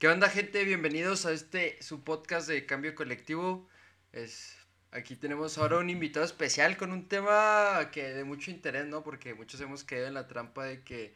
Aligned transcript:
¿Qué 0.00 0.08
onda, 0.08 0.30
gente? 0.30 0.64
Bienvenidos 0.64 1.26
a 1.26 1.32
este 1.32 1.76
su 1.82 2.02
podcast 2.02 2.48
de 2.48 2.64
Cambio 2.64 2.94
Colectivo. 2.94 3.68
Es, 4.12 4.56
aquí 4.92 5.14
tenemos 5.14 5.58
ahora 5.58 5.76
un 5.76 5.90
invitado 5.90 6.24
especial 6.24 6.78
con 6.78 6.90
un 6.90 7.06
tema 7.06 7.90
que 7.92 8.14
de 8.14 8.24
mucho 8.24 8.50
interés, 8.50 8.86
¿no? 8.86 9.04
Porque 9.04 9.34
muchos 9.34 9.60
hemos 9.60 9.84
quedado 9.84 10.06
en 10.06 10.14
la 10.14 10.26
trampa 10.26 10.64
de 10.64 10.82
que 10.84 11.14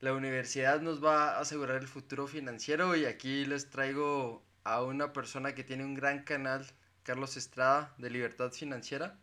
la 0.00 0.12
universidad 0.12 0.82
nos 0.82 1.02
va 1.02 1.38
a 1.38 1.40
asegurar 1.40 1.80
el 1.80 1.88
futuro 1.88 2.26
financiero 2.26 2.94
y 2.96 3.06
aquí 3.06 3.46
les 3.46 3.70
traigo 3.70 4.44
a 4.64 4.82
una 4.82 5.14
persona 5.14 5.54
que 5.54 5.64
tiene 5.64 5.82
un 5.82 5.94
gran 5.94 6.22
canal, 6.22 6.66
Carlos 7.02 7.38
Estrada, 7.38 7.94
de 7.96 8.10
Libertad 8.10 8.52
Financiera. 8.52 9.18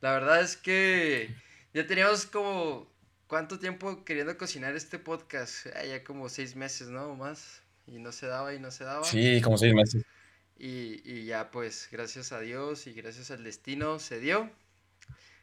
La 0.00 0.10
verdad 0.10 0.40
es 0.40 0.56
que 0.56 1.32
ya 1.72 1.86
teníamos 1.86 2.26
como, 2.26 2.92
¿cuánto 3.28 3.60
tiempo 3.60 4.04
queriendo 4.04 4.36
cocinar 4.36 4.74
este 4.74 4.98
podcast? 4.98 5.68
Ah, 5.76 5.84
ya 5.84 6.02
como 6.02 6.28
seis 6.28 6.56
meses, 6.56 6.88
¿no? 6.88 7.14
más 7.14 7.62
y 7.90 7.98
no 7.98 8.12
se 8.12 8.26
daba 8.26 8.54
y 8.54 8.60
no 8.60 8.70
se 8.70 8.84
daba. 8.84 9.04
Sí, 9.04 9.40
como 9.40 9.58
seis 9.58 9.74
meses. 9.74 10.04
Y, 10.58 11.00
y 11.04 11.24
ya 11.24 11.50
pues 11.50 11.88
gracias 11.90 12.32
a 12.32 12.40
Dios 12.40 12.86
y 12.86 12.92
gracias 12.92 13.30
al 13.30 13.42
destino 13.42 13.98
se 13.98 14.20
dio. 14.20 14.50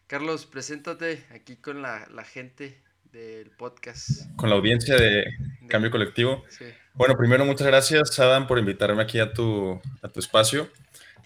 Carlos, 0.07 0.45
preséntate 0.45 1.25
aquí 1.31 1.57
con 1.57 1.81
la, 1.81 2.07
la 2.13 2.23
gente 2.23 2.81
del 3.11 3.49
podcast. 3.51 4.09
Con 4.35 4.49
la 4.49 4.55
audiencia 4.55 4.95
de 4.95 5.25
Cambio 5.67 5.91
Colectivo. 5.91 6.45
Sí. 6.49 6.65
Bueno, 6.93 7.17
primero 7.17 7.45
muchas 7.45 7.67
gracias, 7.67 8.17
Adam, 8.19 8.47
por 8.47 8.59
invitarme 8.59 9.01
aquí 9.03 9.19
a 9.19 9.33
tu, 9.33 9.81
a 10.01 10.07
tu 10.07 10.19
espacio. 10.19 10.69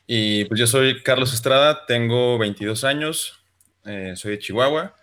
Y 0.07 0.45
pues 0.45 0.59
yo 0.59 0.67
soy 0.67 1.03
Carlos 1.03 1.33
Estrada, 1.33 1.85
tengo 1.85 2.37
22 2.37 2.83
años, 2.83 3.43
eh, 3.85 4.13
soy 4.15 4.31
de 4.31 4.39
Chihuahua, 4.39 4.95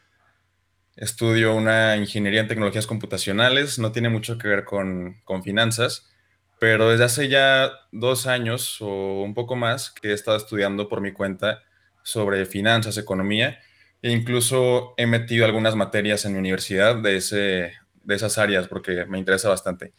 estudio 0.98 1.54
una 1.54 1.96
ingeniería 1.96 2.40
en 2.40 2.48
tecnologías 2.48 2.86
computacionales, 2.86 3.78
no 3.78 3.92
tiene 3.92 4.08
mucho 4.08 4.36
que 4.36 4.48
ver 4.48 4.64
con, 4.64 5.20
con 5.24 5.44
finanzas, 5.44 6.10
pero 6.58 6.90
desde 6.90 7.04
hace 7.04 7.28
ya 7.28 7.70
dos 7.92 8.26
años 8.26 8.78
o 8.80 9.22
un 9.22 9.32
poco 9.32 9.54
más 9.54 9.90
que 9.90 10.08
he 10.08 10.12
estado 10.12 10.36
estudiando 10.36 10.88
por 10.88 11.00
mi 11.00 11.12
cuenta 11.12 11.62
sobre 12.02 12.44
finanzas, 12.46 12.98
economía, 12.98 13.60
e 14.02 14.10
incluso 14.10 14.94
he 14.96 15.06
metido 15.06 15.44
algunas 15.44 15.76
materias 15.76 16.24
en 16.24 16.32
mi 16.32 16.38
universidad 16.38 16.96
de, 16.96 17.16
ese, 17.16 17.74
de 18.02 18.14
esas 18.14 18.36
áreas 18.38 18.66
porque 18.66 19.04
me 19.06 19.18
interesa 19.18 19.48
bastante. 19.48 19.92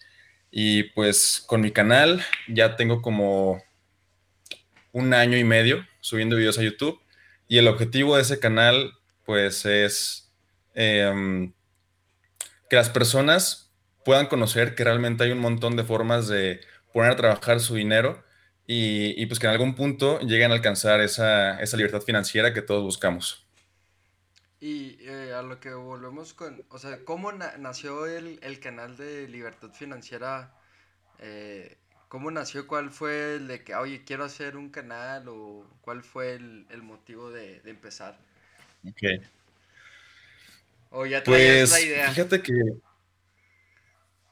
Y 0.51 0.83
pues 0.91 1.43
con 1.47 1.61
mi 1.61 1.71
canal 1.71 2.21
ya 2.49 2.75
tengo 2.75 3.01
como 3.01 3.63
un 4.91 5.13
año 5.13 5.37
y 5.37 5.43
medio 5.45 5.85
subiendo 6.01 6.35
videos 6.35 6.57
a 6.57 6.63
YouTube 6.63 6.99
y 7.47 7.57
el 7.57 7.67
objetivo 7.67 8.15
de 8.15 8.23
ese 8.23 8.39
canal 8.39 8.91
pues 9.25 9.65
es 9.65 10.28
em, 10.79 11.53
que 12.69 12.75
las 12.77 12.89
personas 12.89 13.71
puedan 14.05 14.27
conocer 14.27 14.75
que 14.75 14.83
realmente 14.83 15.25
hay 15.25 15.31
un 15.31 15.39
montón 15.39 15.75
de 15.75 15.83
formas 15.83 16.27
de 16.27 16.61
poner 16.93 17.11
a 17.11 17.15
trabajar 17.15 17.59
su 17.59 17.75
dinero 17.75 18.23
y, 18.65 19.25
pues 19.25 19.39
que 19.39 19.47
en 19.47 19.53
algún 19.53 19.73
punto 19.73 20.19
lleguen 20.19 20.51
a 20.51 20.53
alcanzar 20.53 21.01
esa, 21.01 21.59
libertad 21.75 22.01
financiera 22.01 22.53
que 22.53 22.61
todos 22.61 22.83
buscamos. 22.83 23.47
Y 24.61 24.97
eh, 25.01 25.33
a 25.33 25.41
lo 25.41 25.59
que 25.59 25.73
volvemos 25.73 26.33
con, 26.33 26.63
o 26.69 26.77
sea, 26.77 27.03
¿cómo 27.03 27.31
nació 27.31 28.05
el, 28.05 28.59
canal 28.59 28.95
de 28.95 29.27
Libertad 29.27 29.71
Financiera? 29.73 30.53
Eh, 31.19 31.77
¿Cómo 32.09 32.29
nació? 32.29 32.67
¿Cuál 32.67 32.91
fue 32.91 33.35
el 33.35 33.47
de 33.47 33.63
que, 33.63 33.73
oye, 33.73 34.03
quiero 34.05 34.23
hacer 34.23 34.55
un 34.55 34.69
canal? 34.69 35.27
¿O 35.29 35.65
cuál 35.81 36.03
fue 36.03 36.35
el, 36.35 36.83
motivo 36.83 37.31
de, 37.31 37.61
empezar? 37.65 38.19
Ok. 38.87 39.01
O 40.89 41.05
ya 41.05 41.23
pues, 41.23 41.71
la 41.71 41.81
idea. 41.81 42.09
Fíjate 42.09 42.41
que 42.41 42.53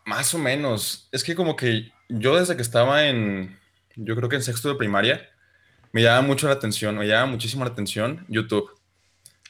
más 0.08 0.34
o 0.34 0.40
menos. 0.40 1.10
Es 1.12 1.24
que 1.24 1.36
como 1.36 1.56
que 1.56 1.92
yo 2.10 2.40
desde 2.40 2.56
que 2.56 2.62
estaba 2.62 3.08
en, 3.08 3.60
yo 3.96 4.16
creo 4.16 4.30
que 4.30 4.38
en 4.38 4.44
sexto 4.44 4.70
de 4.70 4.76
primaria, 4.76 5.30
me 5.92 6.02
llama 6.02 6.26
mucho 6.26 6.48
la 6.48 6.54
atención, 6.54 6.98
me 6.98 7.08
llama 7.08 7.32
muchísimo 7.32 7.66
la 7.66 7.72
atención 7.72 8.26
YouTube 8.30 8.70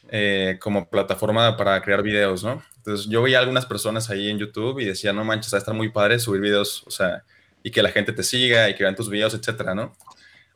eh, 0.09 0.57
como 0.59 0.89
plataforma 0.89 1.57
para 1.57 1.81
crear 1.81 2.01
videos, 2.01 2.43
¿no? 2.43 2.63
Entonces 2.77 3.07
yo 3.07 3.21
veía 3.21 3.37
a 3.37 3.41
algunas 3.41 3.65
personas 3.65 4.09
ahí 4.09 4.29
en 4.29 4.39
YouTube 4.39 4.79
y 4.79 4.85
decía, 4.85 5.13
no 5.13 5.23
manches, 5.23 5.53
va 5.53 5.57
a 5.57 5.59
estar 5.59 5.75
muy 5.75 5.89
padre 5.89 6.19
subir 6.19 6.41
videos, 6.41 6.83
o 6.87 6.91
sea, 6.91 7.23
y 7.61 7.71
que 7.71 7.83
la 7.83 7.91
gente 7.91 8.13
te 8.13 8.23
siga 8.23 8.69
y 8.69 8.75
que 8.75 8.83
vean 8.83 8.95
tus 8.95 9.09
videos, 9.09 9.33
etcétera, 9.33 9.75
¿no? 9.75 9.95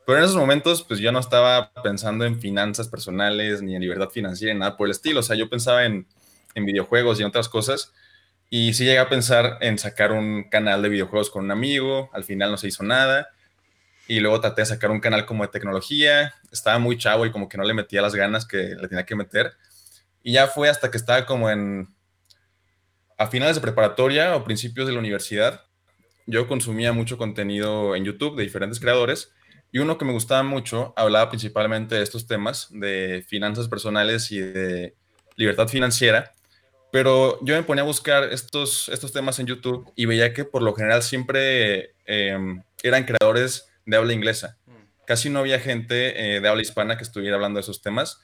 Pero 0.06 0.18
en 0.18 0.24
esos 0.24 0.38
momentos, 0.38 0.84
pues 0.84 1.00
yo 1.00 1.12
no 1.12 1.20
estaba 1.20 1.72
pensando 1.84 2.26
en 2.26 2.40
finanzas 2.40 2.88
personales 2.88 3.62
ni 3.62 3.76
en 3.76 3.82
libertad 3.82 4.10
financiera, 4.10 4.54
ni 4.54 4.60
nada 4.60 4.78
por 4.78 4.88
el 4.88 4.92
estilo. 4.92 5.20
O 5.20 5.24
sea, 5.24 5.36
yo 5.36 5.50
pensaba 5.50 5.86
en, 5.86 6.08
en 6.56 6.66
videojuegos 6.66 7.20
y 7.20 7.24
en 7.24 7.30
otras 7.30 7.50
cosas. 7.50 7.94
Y 8.50 8.74
sí 8.74 8.86
llegué 8.86 9.00
a 9.00 9.10
pensar 9.10 9.58
en 9.62 9.78
sacar 9.78 10.12
un 10.12 10.50
canal 10.50 10.82
de 10.82 10.90
videojuegos 10.90 11.30
con 11.30 11.46
un 11.46 11.52
amigo, 11.52 12.10
al 12.14 12.24
final 12.24 12.52
no 12.52 12.58
se 12.58 12.68
hizo 12.68 12.84
nada. 12.84 13.30
Y 14.08 14.20
luego 14.20 14.42
traté 14.42 14.62
de 14.62 14.66
sacar 14.66 14.92
un 14.92 15.00
canal 15.00 15.26
como 15.26 15.44
de 15.44 15.50
tecnología, 15.50 16.34
estaba 16.52 16.80
muy 16.80 16.98
chavo 16.98 17.26
y 17.26 17.32
como 17.32 17.48
que 17.48 17.58
no 17.58 17.64
le 17.64 17.74
metía 17.74 18.02
las 18.02 18.16
ganas 18.16 18.46
que 18.46 18.76
le 18.76 18.88
tenía 18.88 19.06
que 19.06 19.16
meter. 19.16 19.54
Y 20.24 20.34
ya 20.34 20.48
fue 20.48 20.70
hasta 20.70 20.92
que 20.92 20.98
estaba 20.98 21.26
como 21.26 21.50
en, 21.50 21.88
a 23.18 23.28
finales 23.28 23.56
de 23.56 23.62
preparatoria 23.62 24.36
o 24.36 24.44
principios 24.44 24.88
de 24.88 24.94
la 24.94 25.00
universidad, 25.00 25.62
yo 26.26 26.48
consumía 26.48 26.94
mucho 26.94 27.18
contenido 27.18 27.96
en 27.96 28.06
YouTube 28.06 28.36
de 28.36 28.44
diferentes 28.44 28.80
creadores 28.80 29.32
y 29.72 29.80
uno 29.80 29.98
que 29.98 30.06
me 30.06 30.12
gustaba 30.12 30.44
mucho 30.44 30.94
hablaba 30.96 31.30
principalmente 31.30 31.96
de 31.96 32.04
estos 32.04 32.28
temas 32.28 32.68
de 32.72 33.24
finanzas 33.28 33.68
personales 33.68 34.32
y 34.32 34.40
de 34.40 34.96
libertad 35.36 35.68
financiera 35.68 36.32
pero 36.92 37.40
yo 37.42 37.56
me 37.56 37.64
ponía 37.64 37.84
a 37.84 37.86
buscar 37.86 38.26
estos, 38.32 38.90
estos 38.90 39.14
temas 39.14 39.40
en 39.40 39.48
YouTube 39.48 39.92
y 39.96 40.06
veía 40.06 40.34
que 40.34 40.44
por 40.44 40.62
lo 40.62 40.74
general 40.74 41.02
siempre 41.02 41.96
em, 42.06 42.62
eran 42.84 43.06
creadores 43.06 43.70
de 43.86 43.98
habla 43.98 44.14
inglesa. 44.14 44.58
Mm. 44.66 44.72
Casi 45.06 45.30
no 45.30 45.40
había 45.40 45.60
gente 45.60 46.36
eh, 46.36 46.42
de 46.42 46.48
habla 46.48 46.62
hispana 46.62 46.98
que 46.98 47.04
estuviera 47.04 47.36
hablando 47.36 47.58
de 47.58 47.62
esos 47.62 47.82
temas. 47.82 48.20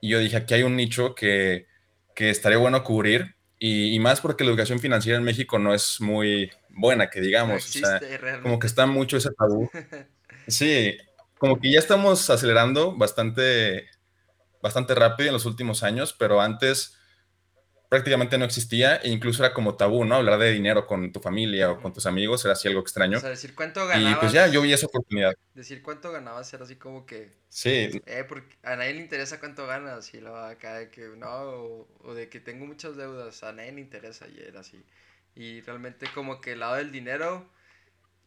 Y 0.00 0.10
yo 0.10 0.20
dije, 0.20 0.36
aquí 0.36 0.54
hay 0.54 0.62
un 0.62 0.76
nicho 0.76 1.14
que, 1.14 1.66
que 2.14 2.30
estaría 2.30 2.58
bueno 2.58 2.82
cubrir. 2.84 3.36
Y, 3.64 3.96
más 4.00 4.20
porque 4.20 4.42
la 4.42 4.50
educación 4.50 4.80
financiera 4.80 5.18
en 5.18 5.24
México 5.24 5.56
no 5.56 5.72
es 5.72 6.00
muy 6.00 6.50
buena, 6.70 7.10
que 7.10 7.20
digamos. 7.20 7.64
o 7.64 7.78
sea, 7.78 8.00
como 8.42 8.58
que 8.58 8.66
está 8.66 8.86
mucho 8.86 9.16
ese 9.16 9.30
tabú. 9.30 9.70
Sí, 10.48 10.98
como 11.38 11.60
que 11.60 11.70
ya 11.70 11.78
estamos 11.78 12.28
acelerando 12.28 12.96
bastante, 12.96 13.88
bastante 14.60 14.92
rápido 14.96 15.28
en 15.28 15.34
los 15.34 15.46
últimos 15.46 15.84
años, 15.84 16.12
pero 16.18 16.40
antes 16.40 16.98
prácticamente 17.92 18.38
no 18.38 18.46
existía 18.46 18.96
e 18.96 19.10
incluso 19.10 19.44
era 19.44 19.52
como 19.52 19.76
tabú, 19.76 20.06
¿no? 20.06 20.14
Hablar 20.14 20.38
de 20.38 20.50
dinero 20.50 20.86
con 20.86 21.12
tu 21.12 21.20
familia 21.20 21.70
o 21.70 21.78
con 21.78 21.92
tus 21.92 22.06
amigos 22.06 22.42
era 22.42 22.54
así 22.54 22.66
algo 22.66 22.80
extraño. 22.80 23.18
O 23.18 23.20
sea, 23.20 23.28
decir 23.28 23.54
cuánto 23.54 23.86
ganabas. 23.86 24.16
Y 24.16 24.18
pues 24.18 24.32
ya, 24.32 24.46
yo 24.46 24.62
vi 24.62 24.72
esa 24.72 24.86
oportunidad. 24.86 25.34
Decir 25.52 25.82
cuánto 25.82 26.10
ganabas 26.10 26.50
era 26.54 26.64
así 26.64 26.76
como 26.76 27.04
que... 27.04 27.28
Sí. 27.50 27.90
Eh, 28.06 28.24
porque 28.26 28.56
a 28.62 28.76
nadie 28.76 28.94
le 28.94 29.02
interesa 29.02 29.38
cuánto 29.38 29.66
ganas 29.66 30.14
y 30.14 30.22
lo 30.22 30.34
acá 30.34 30.78
de 30.78 30.88
que 30.88 31.02
no, 31.18 31.28
o, 31.28 32.14
de 32.14 32.30
que 32.30 32.40
tengo 32.40 32.64
muchas 32.64 32.96
deudas, 32.96 33.42
a 33.42 33.52
nadie 33.52 33.72
le 33.72 33.82
interesa 33.82 34.26
y 34.26 34.40
era 34.40 34.60
así. 34.60 34.82
Y 35.34 35.60
realmente 35.60 36.06
como 36.14 36.40
que 36.40 36.52
el 36.52 36.60
lado 36.60 36.76
del 36.76 36.92
dinero 36.92 37.46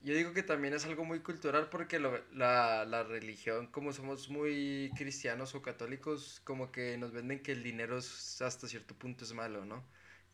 yo 0.05 0.13
digo 0.16 0.33
que 0.33 0.43
también 0.43 0.75
es 0.75 0.85
algo 0.85 1.03
muy 1.03 1.21
cultural 1.21 1.67
porque 1.71 1.99
la, 1.99 2.85
la, 2.85 3.03
religión, 3.03 3.67
como 3.67 3.91
somos 3.91 4.29
muy 4.29 4.91
cristianos 4.95 5.55
o 5.55 5.63
católicos, 5.63 6.41
como 6.43 6.71
que 6.71 6.95
nos 6.97 7.11
venden 7.11 7.41
que 7.41 7.53
el 7.53 7.63
dinero 7.63 7.97
hasta 7.97 8.67
cierto 8.67 8.94
punto 8.95 9.25
es 9.25 9.33
malo, 9.33 9.65
¿no? 9.65 9.83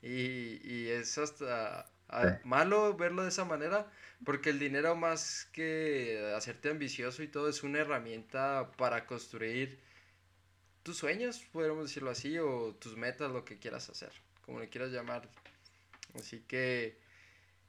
Y, 0.01 0.59
y 0.69 0.89
es 0.89 1.17
hasta 1.17 1.89
malo 2.43 2.95
verlo 2.97 3.23
de 3.23 3.29
esa 3.29 3.45
manera 3.45 3.89
porque 4.25 4.49
el 4.49 4.59
dinero 4.59 4.95
más 4.95 5.47
que 5.53 6.33
hacerte 6.35 6.69
ambicioso 6.69 7.23
y 7.23 7.29
todo 7.29 7.47
es 7.47 7.63
una 7.63 7.79
herramienta 7.79 8.71
para 8.77 9.05
construir 9.05 9.79
tus 10.83 10.97
sueños, 10.97 11.39
podríamos 11.53 11.85
decirlo 11.85 12.09
así, 12.09 12.37
o 12.39 12.75
tus 12.75 12.97
metas, 12.97 13.31
lo 13.31 13.45
que 13.45 13.57
quieras 13.57 13.89
hacer, 13.89 14.11
como 14.45 14.59
le 14.59 14.67
quieras 14.67 14.91
llamar. 14.91 15.29
Así 16.15 16.41
que 16.41 16.97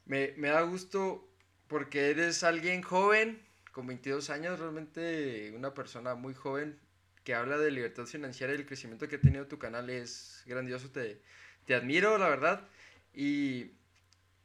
me, 0.05 0.35
me 0.37 0.49
da 0.49 0.63
gusto 0.63 1.32
porque 1.73 2.11
eres 2.11 2.45
alguien 2.45 2.83
joven, 2.83 3.41
con 3.73 3.87
22 3.87 4.29
años, 4.29 4.61
realmente 4.61 5.51
una 5.57 5.73
persona 5.73 6.15
muy 6.15 6.35
joven 6.35 6.79
que 7.25 7.35
habla 7.35 7.57
de 7.57 7.71
libertad 7.71 8.05
financiera 8.05 8.53
y 8.53 8.57
el 8.57 8.67
crecimiento 8.67 9.09
que 9.09 9.17
ha 9.17 9.21
tenido 9.21 9.47
tu 9.47 9.59
canal 9.59 9.89
es 9.89 10.43
grandioso, 10.45 10.91
te, 10.91 11.23
te 11.65 11.75
admiro, 11.75 12.19
la 12.19 12.29
verdad. 12.29 12.69
Y, 13.15 13.71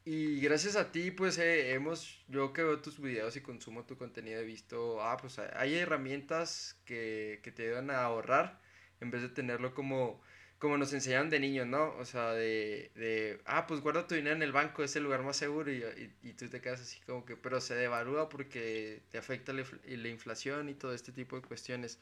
y 0.06 0.40
gracias 0.40 0.78
a 0.78 0.94
ti, 0.94 1.12
pues 1.12 1.38
eh, 1.38 1.74
hemos, 1.74 2.24
yo 2.30 2.54
que 2.54 2.64
veo 2.64 2.80
tus 2.80 3.02
videos 3.02 3.36
y 3.36 3.42
consumo 3.42 3.84
tu 3.84 3.98
contenido, 3.98 4.40
he 4.40 4.46
visto, 4.46 5.02
ah, 5.04 5.18
pues 5.18 5.38
hay 5.38 5.76
herramientas 5.76 6.80
que, 6.86 7.42
que 7.44 7.52
te 7.52 7.64
ayudan 7.64 7.90
a 7.90 8.04
ahorrar 8.04 8.62
en 9.02 9.12
vez 9.12 9.22
de 9.22 9.30
tenerlo 9.30 9.74
como 9.74 10.22
como 10.60 10.78
nos 10.78 10.92
enseñaron 10.94 11.30
de 11.30 11.40
niños, 11.40 11.68
¿no? 11.68 11.96
O 11.98 12.06
sea, 12.06 12.34
de, 12.34 12.92
de, 12.96 13.40
ah, 13.46 13.68
pues 13.68 13.82
guarda 13.82 14.08
tu 14.08 14.16
dinero 14.16 14.36
en 14.36 14.42
el 14.42 14.52
banco, 14.52 14.84
es 14.84 14.96
el 14.96 15.04
lugar 15.04 15.22
más 15.24 15.38
seguro 15.38 15.72
y, 15.72 15.84
y, 16.24 16.34
tú 16.34 16.50
te 16.50 16.62
quedas 16.62 16.82
así 16.82 17.00
como 17.06 17.26
que, 17.26 17.36
pero 17.36 17.62
se 17.62 17.76
devalúa 17.76 18.28
porque 18.30 19.02
te 19.12 19.18
afecta 19.20 19.54
la, 19.54 19.64
la, 19.86 20.08
inflación 20.08 20.70
y 20.70 20.74
todo 20.74 20.94
este 20.94 21.12
tipo 21.12 21.36
de 21.36 21.44
cuestiones. 21.44 22.00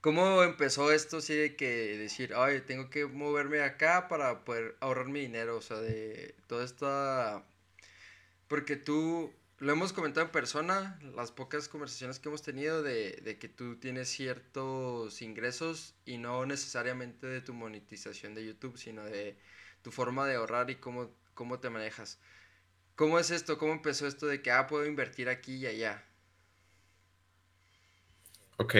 ¿Cómo 0.00 0.42
empezó 0.42 0.92
esto 0.92 1.18
así 1.18 1.34
de 1.34 1.56
que 1.56 1.98
decir, 1.98 2.32
ay, 2.34 2.62
tengo 2.62 2.90
que 2.90 3.06
moverme 3.06 3.62
acá 3.62 4.08
para 4.08 4.44
poder 4.44 4.76
ahorrar 4.80 5.08
mi 5.08 5.20
dinero? 5.20 5.56
O 5.56 5.62
sea, 5.62 5.78
de 5.78 6.34
toda 6.46 6.64
esta, 6.64 7.44
Porque 8.48 8.76
tú, 8.76 9.32
lo 9.60 9.72
hemos 9.72 9.92
comentado 9.92 10.24
en 10.24 10.32
persona, 10.32 10.98
las 11.14 11.32
pocas 11.32 11.68
conversaciones 11.68 12.18
que 12.18 12.30
hemos 12.30 12.40
tenido 12.42 12.82
de, 12.82 13.36
que 13.38 13.48
tú 13.48 13.76
tienes 13.76 14.08
ciertos 14.08 15.20
ingresos 15.20 15.94
y 16.06 16.16
no 16.16 16.46
necesariamente 16.46 17.26
de 17.26 17.42
tu 17.42 17.52
monetización 17.52 18.34
de 18.34 18.46
YouTube, 18.46 18.78
sino 18.78 19.04
de 19.04 19.38
tu 19.82 19.90
forma 19.90 20.26
de 20.26 20.36
ahorrar 20.36 20.70
y 20.70 20.76
cómo, 20.76 21.14
cómo 21.34 21.60
te 21.60 21.68
manejas. 21.68 22.18
¿Cómo 22.96 23.18
es 23.18 23.30
esto? 23.30 23.58
¿Cómo 23.58 23.72
empezó 23.72 24.06
esto 24.06 24.26
de 24.26 24.40
que, 24.40 24.50
ah, 24.50 24.66
puedo 24.66 24.86
invertir 24.86 25.28
aquí 25.28 25.56
y 25.56 25.66
allá? 25.66 26.04
Ok. 28.56 28.74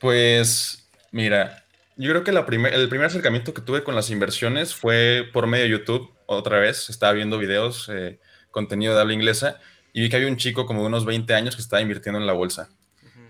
Pues, 0.00 0.90
mira, 1.12 1.64
yo 1.96 2.10
creo 2.10 2.24
que 2.24 2.32
la 2.32 2.40
el 2.40 2.88
primer 2.88 3.06
acercamiento 3.06 3.54
que 3.54 3.62
tuve 3.62 3.84
con 3.84 3.94
las 3.94 4.10
inversiones 4.10 4.74
fue 4.74 5.28
por 5.32 5.46
medio 5.46 5.64
de 5.64 5.70
YouTube. 5.70 6.12
Otra 6.26 6.58
vez, 6.58 6.90
estaba 6.90 7.12
viendo 7.12 7.38
videos. 7.38 7.88
Eh, 7.88 8.18
contenido 8.54 8.94
de 8.94 9.00
habla 9.00 9.12
inglesa 9.12 9.58
y 9.92 10.00
vi 10.00 10.08
que 10.08 10.16
había 10.16 10.28
un 10.28 10.36
chico 10.36 10.64
como 10.64 10.80
de 10.80 10.86
unos 10.86 11.04
20 11.04 11.34
años 11.34 11.56
que 11.56 11.62
estaba 11.62 11.82
invirtiendo 11.82 12.18
en 12.18 12.26
la 12.26 12.32
bolsa. 12.32 12.70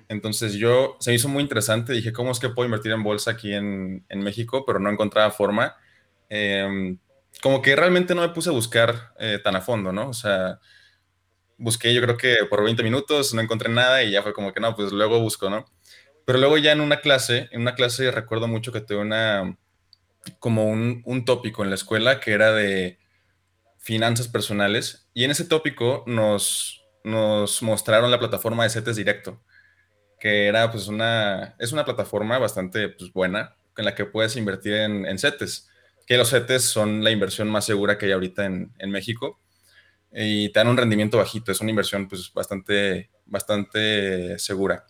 Entonces 0.08 0.54
yo, 0.54 0.96
se 1.00 1.10
me 1.10 1.16
hizo 1.16 1.28
muy 1.28 1.42
interesante, 1.42 1.94
dije, 1.94 2.12
¿cómo 2.12 2.30
es 2.30 2.38
que 2.38 2.50
puedo 2.50 2.66
invertir 2.66 2.92
en 2.92 3.02
bolsa 3.02 3.32
aquí 3.32 3.52
en, 3.52 4.04
en 4.08 4.20
México? 4.20 4.64
Pero 4.66 4.78
no 4.78 4.90
encontraba 4.90 5.30
forma. 5.30 5.76
Em, 6.28 6.98
como 7.42 7.62
que 7.62 7.74
realmente 7.74 8.14
no 8.14 8.20
me 8.20 8.28
puse 8.28 8.50
a 8.50 8.52
buscar 8.52 9.14
eh, 9.18 9.40
tan 9.42 9.56
a 9.56 9.62
fondo, 9.62 9.92
¿no? 9.92 10.08
O 10.10 10.12
sea, 10.12 10.60
busqué 11.56 11.94
yo 11.94 12.02
creo 12.02 12.16
que 12.16 12.36
por 12.50 12.62
20 12.62 12.82
minutos, 12.82 13.32
no 13.34 13.40
encontré 13.40 13.70
nada 13.70 14.02
y 14.02 14.10
ya 14.10 14.22
fue 14.22 14.34
como 14.34 14.52
que 14.52 14.60
no, 14.60 14.76
pues 14.76 14.92
luego 14.92 15.20
busco, 15.20 15.48
¿no? 15.48 15.64
Pero 16.26 16.38
luego 16.38 16.58
ya 16.58 16.72
en 16.72 16.80
una 16.80 17.00
clase, 17.00 17.48
en 17.50 17.62
una 17.62 17.74
clase 17.74 18.10
recuerdo 18.10 18.46
mucho 18.46 18.72
que 18.72 18.80
tuve 18.80 18.98
una, 18.98 19.56
como 20.38 20.66
un, 20.66 21.02
un 21.06 21.24
tópico 21.24 21.64
en 21.64 21.70
la 21.70 21.76
escuela 21.76 22.20
que 22.20 22.32
era 22.32 22.52
de 22.52 22.98
finanzas 23.84 24.28
personales 24.28 25.06
y 25.12 25.24
en 25.24 25.30
ese 25.30 25.44
tópico 25.44 26.04
nos, 26.06 26.82
nos 27.04 27.62
mostraron 27.62 28.10
la 28.10 28.18
plataforma 28.18 28.64
de 28.64 28.70
CETES 28.70 28.96
Directo, 28.96 29.42
que 30.18 30.46
era 30.46 30.72
pues 30.72 30.88
una, 30.88 31.54
es 31.58 31.70
una 31.72 31.84
plataforma 31.84 32.38
bastante 32.38 32.88
pues, 32.88 33.12
buena 33.12 33.56
en 33.76 33.84
la 33.84 33.94
que 33.94 34.06
puedes 34.06 34.36
invertir 34.36 34.72
en, 34.72 35.04
en 35.04 35.18
CETES, 35.18 35.68
que 36.06 36.16
los 36.16 36.30
CETES 36.30 36.64
son 36.64 37.04
la 37.04 37.10
inversión 37.10 37.50
más 37.50 37.66
segura 37.66 37.98
que 37.98 38.06
hay 38.06 38.12
ahorita 38.12 38.46
en, 38.46 38.72
en 38.78 38.90
México 38.90 39.38
y 40.10 40.48
te 40.48 40.60
dan 40.60 40.68
un 40.68 40.78
rendimiento 40.78 41.18
bajito, 41.18 41.52
es 41.52 41.60
una 41.60 41.70
inversión 41.70 42.08
pues 42.08 42.32
bastante, 42.32 43.10
bastante 43.26 44.38
segura. 44.38 44.86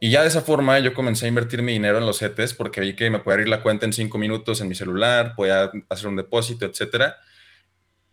Y 0.00 0.10
ya 0.10 0.20
de 0.20 0.28
esa 0.28 0.42
forma 0.42 0.78
yo 0.80 0.92
comencé 0.92 1.24
a 1.24 1.28
invertir 1.28 1.62
mi 1.62 1.72
dinero 1.72 1.96
en 1.96 2.04
los 2.04 2.18
CETES 2.18 2.52
porque 2.52 2.82
vi 2.82 2.94
que 2.94 3.08
me 3.08 3.20
podía 3.20 3.34
abrir 3.36 3.48
la 3.48 3.62
cuenta 3.62 3.86
en 3.86 3.94
cinco 3.94 4.18
minutos 4.18 4.60
en 4.60 4.68
mi 4.68 4.74
celular, 4.74 5.34
podía 5.34 5.70
hacer 5.88 6.08
un 6.08 6.16
depósito, 6.16 6.66
etcétera 6.66 7.16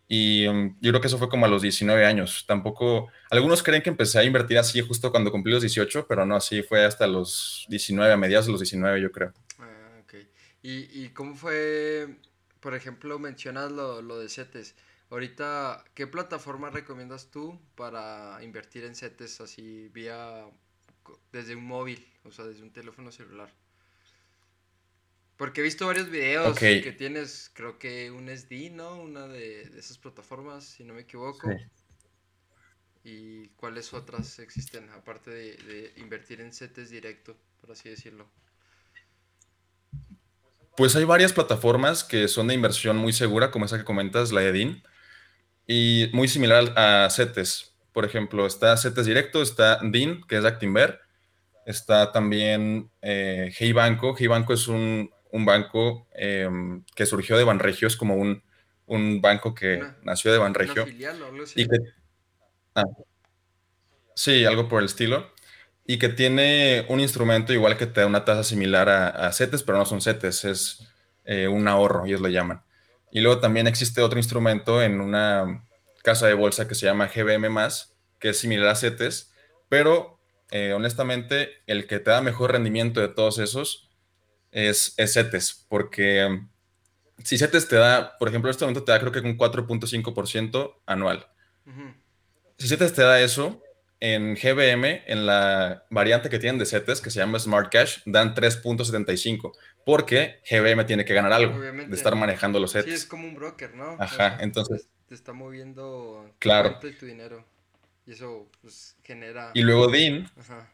y 0.08 0.46
um, 0.46 0.76
yo 0.80 0.92
creo 0.92 1.00
que 1.00 1.08
eso 1.08 1.18
fue 1.18 1.28
como 1.28 1.46
a 1.46 1.48
los 1.48 1.62
19 1.62 2.06
años. 2.06 2.44
Tampoco, 2.46 3.08
algunos 3.30 3.62
creen 3.62 3.82
que 3.82 3.90
empecé 3.90 4.18
a 4.20 4.24
invertir 4.24 4.58
así 4.58 4.80
justo 4.80 5.10
cuando 5.10 5.32
cumplí 5.32 5.52
los 5.52 5.62
18, 5.62 6.06
pero 6.06 6.24
no, 6.24 6.36
así 6.36 6.62
fue 6.62 6.84
hasta 6.84 7.06
los 7.06 7.66
19, 7.68 8.12
a 8.12 8.16
mediados 8.16 8.46
de 8.46 8.52
los 8.52 8.60
19, 8.60 9.00
yo 9.00 9.10
creo. 9.10 9.32
Ah, 9.58 10.00
ok. 10.02 10.14
¿Y, 10.62 11.04
¿Y, 11.04 11.10
cómo 11.10 11.34
fue, 11.34 12.18
por 12.60 12.74
ejemplo, 12.74 13.18
mencionas 13.18 13.72
lo, 13.72 14.00
lo 14.00 14.18
de 14.18 14.28
CETES? 14.28 14.76
Ahorita, 15.10 15.84
¿qué 15.94 16.06
plataforma 16.06 16.70
recomiendas 16.70 17.30
tú 17.30 17.60
para 17.74 18.38
invertir 18.42 18.84
en 18.84 18.94
CETES 18.94 19.40
así 19.40 19.88
vía, 19.88 20.46
desde 21.32 21.56
un 21.56 21.64
móvil, 21.64 22.06
o 22.24 22.30
sea, 22.30 22.44
desde 22.44 22.62
un 22.62 22.72
teléfono 22.72 23.10
celular? 23.10 23.52
Porque 25.36 25.60
he 25.60 25.64
visto 25.64 25.86
varios 25.86 26.10
videos 26.10 26.58
que 26.58 26.94
tienes, 26.96 27.50
creo 27.52 27.78
que 27.78 28.10
un 28.10 28.28
SD, 28.28 28.70
¿no? 28.70 28.96
Una 28.96 29.26
de, 29.26 29.62
esas 29.76 29.98
plataformas, 29.98 30.64
si 30.64 30.84
no 30.84 30.94
me 30.94 31.02
equivoco. 31.02 31.48
¿Y 33.04 33.48
cuáles 33.50 33.92
otras 33.92 34.38
existen, 34.38 34.88
aparte 34.90 35.30
de, 35.30 35.92
invertir 35.96 36.40
en 36.40 36.52
CETES 36.52 36.90
directo, 36.90 37.36
por 37.60 37.70
así 37.70 37.88
decirlo? 37.90 38.28
Pues 40.76 40.96
hay 40.96 41.04
varias 41.04 41.32
plataformas 41.32 42.02
que 42.02 42.28
son 42.28 42.48
de 42.48 42.54
inversión 42.54 42.96
muy 42.96 43.12
segura, 43.12 43.50
como 43.50 43.66
esa 43.66 43.78
que 43.78 43.84
comentas, 43.84 44.32
la 44.32 44.42
EDIN, 44.42 44.82
y 45.66 46.10
muy 46.12 46.28
similar 46.28 46.72
a 46.76 47.08
CETES. 47.10 47.74
Por 47.92 48.04
ejemplo, 48.04 48.46
está 48.46 48.76
CETES 48.76 49.06
Directo, 49.06 49.42
está 49.42 49.80
DIN, 49.82 50.22
que 50.26 50.38
es 50.38 50.44
Actinver, 50.44 51.00
está 51.66 52.10
también 52.10 52.90
eh, 53.02 53.52
Hey 53.56 53.72
Banco. 53.72 54.14
Hey 54.18 54.26
Banco 54.26 54.52
es 54.52 54.68
un, 54.68 55.10
un 55.36 55.44
banco 55.44 56.08
em, 56.14 56.82
que 56.94 57.06
surgió 57.06 57.36
de 57.36 57.44
Banregio, 57.44 57.86
es 57.86 57.96
como 57.96 58.16
un, 58.16 58.42
un 58.86 59.20
banco 59.20 59.54
que 59.54 59.82
nació 60.02 60.32
de 60.32 60.38
Banregio. 60.38 60.86
y 61.54 61.66
que, 61.66 61.76
ah, 62.74 62.84
sí, 64.14 64.44
algo 64.44 64.68
por 64.68 64.80
el 64.80 64.86
estilo. 64.86 65.30
Y 65.86 65.98
que 65.98 66.08
tiene 66.08 66.84
un 66.88 66.98
instrumento 66.98 67.52
igual 67.52 67.76
que 67.76 67.86
te 67.86 68.00
da 68.00 68.06
una 68.06 68.24
tasa 68.24 68.42
similar 68.42 68.88
a, 68.88 69.32
CETES, 69.32 69.62
pero 69.62 69.78
no 69.78 69.86
son 69.86 70.00
CETES, 70.00 70.44
es 70.44 70.88
eh, 71.24 71.46
un 71.46 71.68
ahorro, 71.68 72.06
ellos 72.06 72.20
lo 72.20 72.28
llaman. 72.28 72.62
Y 73.12 73.20
luego 73.20 73.38
también 73.38 73.68
existe 73.68 74.02
otro 74.02 74.18
instrumento 74.18 74.82
en 74.82 75.00
una 75.00 75.64
casa 76.02 76.26
de 76.26 76.34
bolsa 76.34 76.66
que 76.66 76.74
se 76.74 76.86
llama 76.86 77.08
GBM, 77.14 77.48
que 78.18 78.30
es 78.30 78.38
similar 78.38 78.68
a 78.68 78.74
CETES, 78.74 79.32
pero 79.68 80.18
eh, 80.50 80.72
honestamente 80.72 81.50
el 81.66 81.86
que 81.86 81.98
te 81.98 82.10
da 82.10 82.20
mejor 82.20 82.52
rendimiento 82.52 83.00
de 83.00 83.08
todos 83.08 83.38
esos 83.38 83.85
es, 84.50 84.94
CETES, 84.96 85.66
porque 85.68 86.24
um, 86.24 86.48
si 87.22 87.38
CETES 87.38 87.68
te 87.68 87.76
da, 87.76 88.16
por 88.18 88.28
ejemplo, 88.28 88.48
en 88.48 88.52
este 88.52 88.64
momento 88.64 88.84
te 88.84 88.92
da 88.92 89.00
creo 89.00 89.12
que 89.12 89.20
un 89.20 89.36
4.5% 89.36 90.74
anual. 90.86 91.26
Si 92.58 92.68
CETES 92.68 92.94
te 92.94 93.02
da 93.02 93.20
eso, 93.20 93.62
en 94.00 94.34
GBM, 94.34 95.02
en 95.06 95.26
la 95.26 95.84
variante 95.90 96.28
que 96.28 96.38
tienen 96.38 96.58
de 96.58 96.66
CETES, 96.66 97.00
que 97.00 97.10
se 97.10 97.18
llama 97.18 97.38
Smart 97.38 97.72
Cash, 97.72 97.98
dan 98.04 98.34
3.75, 98.34 99.52
porque 99.84 100.40
GBM 100.50 100.84
tiene 100.84 101.04
que 101.04 101.14
ganar 101.14 101.32
algo 101.32 101.58
de 101.58 101.94
estar 101.94 102.14
manejando 102.14 102.60
los 102.60 102.72
CETES. 102.72 102.90
Sí, 102.90 102.94
es 102.94 103.06
como 103.06 103.26
un 103.26 103.34
broker, 103.34 103.74
¿no? 103.74 103.96
Ajá, 103.98 104.38
entonces... 104.40 104.88
Te 105.06 105.14
está 105.14 105.32
moviendo 105.32 106.34
claro. 106.38 106.78
tu 106.80 107.06
dinero. 107.06 107.44
Y 108.06 108.12
eso 108.12 108.50
pues, 108.60 108.96
genera... 109.02 109.50
Y 109.54 109.62
luego 109.62 109.88
DIN... 109.88 110.28
Ajá. 110.38 110.70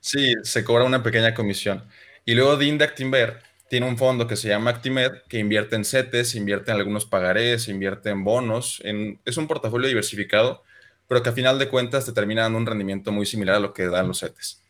Sí, 0.00 0.34
se 0.42 0.64
cobra 0.64 0.84
una 0.84 1.02
pequeña 1.02 1.34
comisión. 1.34 1.86
Y 2.28 2.34
luego 2.34 2.58
DIN 2.58 2.76
de 2.76 2.84
Actinver 2.84 3.38
tiene 3.70 3.88
un 3.88 3.96
fondo 3.96 4.26
que 4.26 4.36
se 4.36 4.48
llama 4.48 4.68
Actimed, 4.68 5.22
que 5.30 5.38
invierte 5.38 5.76
en 5.76 5.86
CETES, 5.86 6.34
invierte 6.34 6.70
en 6.70 6.76
algunos 6.76 7.06
pagarés, 7.06 7.68
invierte 7.68 8.10
en 8.10 8.22
bonos. 8.22 8.82
Es 9.24 9.38
un 9.38 9.46
portafolio 9.46 9.88
diversificado, 9.88 10.62
pero 11.06 11.22
que 11.22 11.30
a 11.30 11.32
final 11.32 11.58
de 11.58 11.70
cuentas 11.70 12.04
te 12.04 12.12
termina 12.12 12.42
dando 12.42 12.58
un 12.58 12.66
rendimiento 12.66 13.12
muy 13.12 13.24
similar 13.24 13.54
a 13.54 13.60
lo 13.60 13.72
que 13.72 13.86
dan 13.86 14.08
los 14.08 14.20
CETES. 14.20 14.62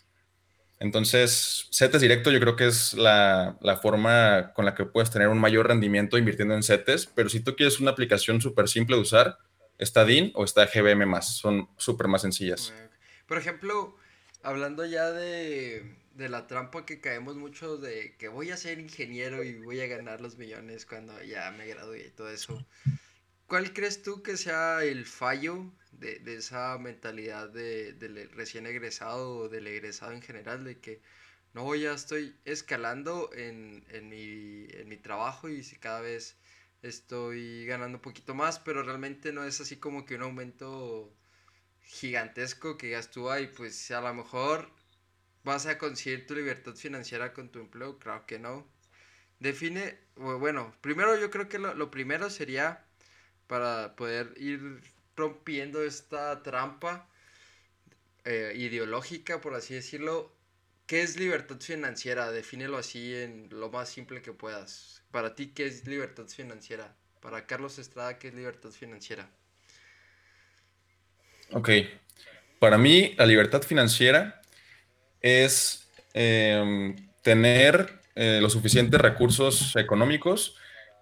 Entonces, 0.79 1.67
CETES 1.73 2.01
directo 2.01 2.31
yo 2.31 2.39
creo 2.39 2.55
que 2.55 2.69
es 2.69 2.95
la, 2.95 3.59
forma 3.83 4.53
con 4.55 4.65
la 4.65 4.77
que 4.77 4.85
puedes 4.85 5.11
tener 5.11 5.27
un 5.27 5.41
mayor 5.41 5.67
rendimiento 5.67 6.17
invirtiendo 6.17 6.55
en 6.55 6.63
CETES, 6.63 7.07
pero 7.13 7.29
si 7.29 7.41
tú 7.41 7.57
quieres 7.57 7.81
una 7.81 7.91
aplicación 7.91 8.41
súper 8.41 8.69
simple 8.69 8.95
de 8.95 9.03
usar, 9.03 9.37
está 9.79 10.05
DIN 10.05 10.31
o 10.37 10.45
está 10.45 10.65
GBM+, 10.67 11.21
son 11.23 11.69
súper 11.77 12.07
más 12.07 12.23
sencillas. 12.23 12.73
Por 13.27 13.37
ejemplo, 13.37 13.97
hablando 14.45 14.87
ya 14.87 15.11
de, 15.11 15.99
de 16.19 16.29
la 16.29 16.49
trampa 16.49 16.85
que 16.85 17.01
caemos 17.01 17.37
mucho 17.37 17.77
de 17.77 18.17
que 18.19 18.27
voy 18.27 18.51
a 18.51 18.57
ser 18.57 18.81
ingeniero 18.81 19.45
y 19.45 19.57
voy 19.59 19.81
a 19.81 19.87
ganar 19.87 20.21
los 20.21 20.37
millones 20.37 20.85
cuando 20.85 21.23
ya 21.23 21.51
me 21.53 21.67
gradúe 21.69 22.09
y 22.09 22.11
todo 22.11 22.29
eso. 22.29 22.67
¿Cuál 23.47 23.73
crees 23.73 24.03
tú 24.03 24.21
que 24.23 24.37
sea 24.37 24.83
el 24.85 25.07
fallo 25.07 25.73
de, 25.93 26.19
de 26.19 26.37
esa 26.37 26.77
mentalidad 26.79 27.49
de, 27.51 27.93
del 27.93 28.29
recién 28.31 28.67
egresado 28.67 29.39
o 29.39 29.49
del 29.49 29.69
egresado 29.69 30.13
en 30.13 30.21
general 30.21 30.65
de 30.65 30.81
que 30.81 31.01
no, 31.55 31.73
ya 31.77 31.93
estoy 31.95 32.37
escalando 32.45 33.31
en, 33.33 33.85
en, 33.89 34.09
mi, 34.09 34.67
en 34.71 34.89
mi 34.89 34.97
trabajo 34.97 35.49
y 35.49 35.63
si 35.63 35.77
cada 35.77 36.01
vez 36.01 36.37
estoy 36.83 37.65
ganando 37.65 37.99
un 37.99 38.03
poquito 38.03 38.35
más, 38.35 38.59
pero 38.59 38.83
realmente 38.83 39.33
no 39.33 39.45
es 39.45 39.61
así 39.61 39.77
como 39.77 40.05
que 40.05 40.17
un 40.17 40.23
aumento 40.23 41.15
gigantesco 41.83 42.77
que 42.77 42.91
ya 42.91 42.99
estuvo 42.99 43.31
ahí, 43.31 43.47
pues 43.57 43.91
a 43.93 44.01
lo 44.01 44.13
mejor 44.15 44.71
vas 45.49 45.65
a 45.65 45.79
conseguir 45.79 46.27
tu 46.27 46.35
libertad 46.35 46.75
financiera 46.75 47.33
con 47.33 47.49
tu 47.49 47.59
empleo? 47.59 47.99
Claro 47.99 48.27
que 48.27 48.39
no. 48.39 48.67
Define, 49.41 49.99
bueno, 50.17 50.75
primero 50.83 51.19
yo 51.19 51.31
creo 51.31 51.49
que 51.49 51.59
lo, 51.59 51.91
primero 51.91 52.29
sería 52.29 52.85
para 53.47 53.97
poder 53.97 54.35
ir 54.37 54.83
rompiendo 55.17 55.83
esta 55.83 56.43
trampa 56.43 57.09
eh, 58.25 58.53
ideológica, 58.57 59.41
por 59.41 59.55
así 59.55 59.75
decirlo. 59.75 60.37
¿Qué 60.87 61.03
es 61.03 61.19
libertad 61.19 61.61
financiera? 61.61 62.31
Defínelo 62.31 62.77
así 62.77 63.15
en 63.15 63.49
lo 63.51 63.71
más 63.71 63.89
simple 63.89 64.21
que 64.21 64.33
puedas. 64.33 65.03
Para 65.11 65.35
ti, 65.35 65.49
¿qué 65.55 65.67
es 65.67 65.87
libertad 65.87 66.27
financiera? 66.27 66.95
Para 67.21 67.47
Carlos 67.47 67.79
Estrada, 67.79 68.19
¿qué 68.19 68.29
es 68.29 68.35
libertad 68.35 68.71
financiera? 68.71 69.31
Ok. 71.53 71.71
Para 72.59 72.77
mí, 72.77 73.15
la 73.17 73.25
libertad 73.25 73.63
financiera 73.63 74.38
es 75.23 75.89
em, 76.15 76.97
tener 77.23 78.01
eh, 78.15 78.41
los 78.43 78.53
suficientes 78.53 79.01
recursos 79.01 79.77
económicos 79.77 80.57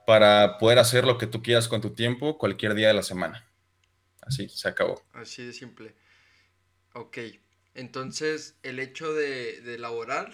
para 0.07 0.59
poder 0.59 0.79
hacer 0.79 1.05
lo 1.05 1.19
que 1.19 1.27
tú 1.27 1.43
quieras 1.43 1.69
con 1.69 1.81
tu 1.81 1.91
tiempo 1.95 2.39
cualquier 2.39 2.75
día 2.75 2.89
de 2.89 2.95
la 2.95 3.03
semana. 3.03 3.45
así 4.23 4.49
se 4.49 4.69
acabó. 4.69 5.03
Así 5.13 5.45
de 5.45 5.53
simple. 5.53 5.95
Ok, 6.95 7.19
entonces 7.75 8.57
el 8.65 8.81
hecho 8.81 9.13
de, 9.15 9.61
de 9.61 9.79
laborar 9.79 10.33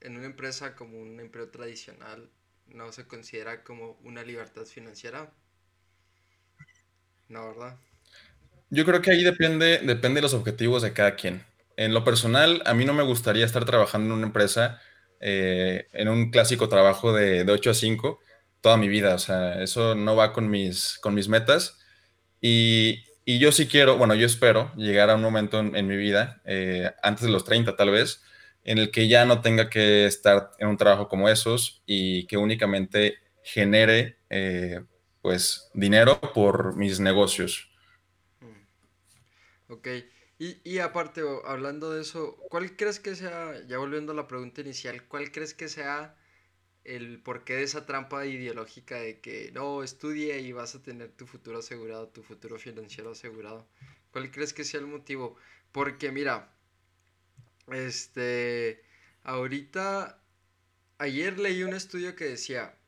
en 0.00 0.16
una 0.16 0.26
empresa 0.26 0.76
como 0.76 1.00
un 1.00 1.20
empleo 1.20 1.50
tradicional 1.50 2.30
no 2.66 2.92
se 2.92 3.06
considera 3.08 3.64
como 3.64 3.92
una 4.04 4.22
libertad 4.22 4.66
financiera. 4.66 5.32
No, 7.28 7.46
¿verdad? 7.48 7.78
Yo 8.70 8.84
creo 8.84 9.02
que 9.02 9.10
ahí 9.12 9.22
depende, 9.22 9.78
depende 9.84 10.18
de 10.18 10.22
los 10.22 10.34
objetivos 10.34 10.82
de 10.82 10.92
cada 10.92 11.14
quien. 11.14 11.44
En 11.80 11.94
lo 11.94 12.04
personal, 12.04 12.62
a 12.66 12.74
mí 12.74 12.84
no 12.84 12.92
me 12.92 13.02
gustaría 13.02 13.46
estar 13.46 13.64
trabajando 13.64 14.08
en 14.08 14.18
una 14.18 14.26
empresa, 14.26 14.82
eh, 15.18 15.86
en 15.94 16.10
un 16.10 16.30
clásico 16.30 16.68
trabajo 16.68 17.14
de, 17.14 17.42
de 17.44 17.52
8 17.52 17.70
a 17.70 17.74
5 17.74 18.20
toda 18.60 18.76
mi 18.76 18.86
vida. 18.86 19.14
O 19.14 19.18
sea, 19.18 19.62
eso 19.62 19.94
no 19.94 20.14
va 20.14 20.34
con 20.34 20.50
mis, 20.50 20.98
con 21.00 21.14
mis 21.14 21.28
metas. 21.28 21.78
Y, 22.38 23.04
y 23.24 23.38
yo 23.38 23.50
sí 23.50 23.66
quiero, 23.66 23.96
bueno, 23.96 24.14
yo 24.14 24.26
espero 24.26 24.70
llegar 24.76 25.08
a 25.08 25.14
un 25.14 25.22
momento 25.22 25.58
en, 25.58 25.86
mi 25.86 25.96
vida, 25.96 26.42
eh, 26.44 26.92
antes 27.02 27.24
de 27.24 27.32
los 27.32 27.46
30 27.46 27.74
tal 27.76 27.88
vez, 27.88 28.20
en 28.62 28.76
el 28.76 28.90
que 28.90 29.08
ya 29.08 29.24
no 29.24 29.40
tenga 29.40 29.70
que 29.70 30.04
estar 30.04 30.50
en 30.58 30.68
un 30.68 30.76
trabajo 30.76 31.08
como 31.08 31.30
esos 31.30 31.82
y 31.86 32.26
que 32.26 32.36
únicamente 32.36 33.14
genere 33.42 34.18
eh, 34.28 34.82
pues 35.22 35.70
dinero 35.72 36.20
por 36.34 36.76
mis 36.76 37.00
negocios. 37.00 37.70
Ok, 39.68 39.88
y, 40.40 40.58
y 40.64 40.78
aparte, 40.78 41.22
hablando 41.44 41.90
de 41.92 42.00
eso, 42.00 42.36
¿cuál 42.48 42.74
crees 42.74 42.98
que 42.98 43.14
sea, 43.14 43.62
ya 43.66 43.76
volviendo 43.76 44.12
a 44.12 44.14
la 44.14 44.26
pregunta 44.26 44.62
inicial, 44.62 45.06
cuál 45.06 45.30
crees 45.32 45.52
que 45.52 45.68
sea 45.68 46.16
el 46.84 47.20
porqué 47.22 47.56
de 47.56 47.64
esa 47.64 47.84
trampa 47.84 48.24
ideológica 48.24 48.96
de 48.96 49.20
que 49.20 49.52
no, 49.52 49.82
estudia 49.82 50.38
y 50.38 50.52
vas 50.52 50.74
a 50.74 50.82
tener 50.82 51.12
tu 51.12 51.26
futuro 51.26 51.58
asegurado, 51.58 52.08
tu 52.08 52.22
futuro 52.22 52.58
financiero 52.58 53.10
asegurado? 53.10 53.68
¿Cuál 54.12 54.30
crees 54.30 54.54
que 54.54 54.64
sea 54.64 54.80
el 54.80 54.86
motivo? 54.86 55.36
Porque 55.72 56.10
mira, 56.10 56.54
este, 57.70 58.82
ahorita, 59.24 60.22
ayer 60.96 61.38
leí 61.38 61.64
un 61.64 61.74
estudio 61.74 62.16
que 62.16 62.24
decía, 62.24 62.79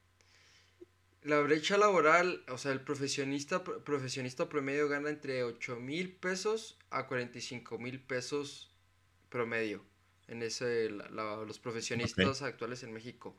la 1.23 1.41
brecha 1.41 1.79
laboral, 1.79 2.45
o 2.49 2.59
sea, 2.59 2.73
el 2.73 2.81
profesionista, 2.81 3.62
profesionista 3.62 4.49
promedio 4.49 4.88
gana 4.88 5.11
entre 5.11 5.45
8 5.45 5.76
mil 5.76 6.12
pesos 6.12 6.79
a 6.91 7.07
45 7.07 7.79
mil 7.79 8.00
pesos 8.00 8.71
promedio 9.29 9.85
en 10.29 10.43
ese, 10.43 10.91
los 10.91 11.59
profesionistas 11.59 12.43
actuales 12.43 12.83
en 12.83 12.93
México. 12.93 13.37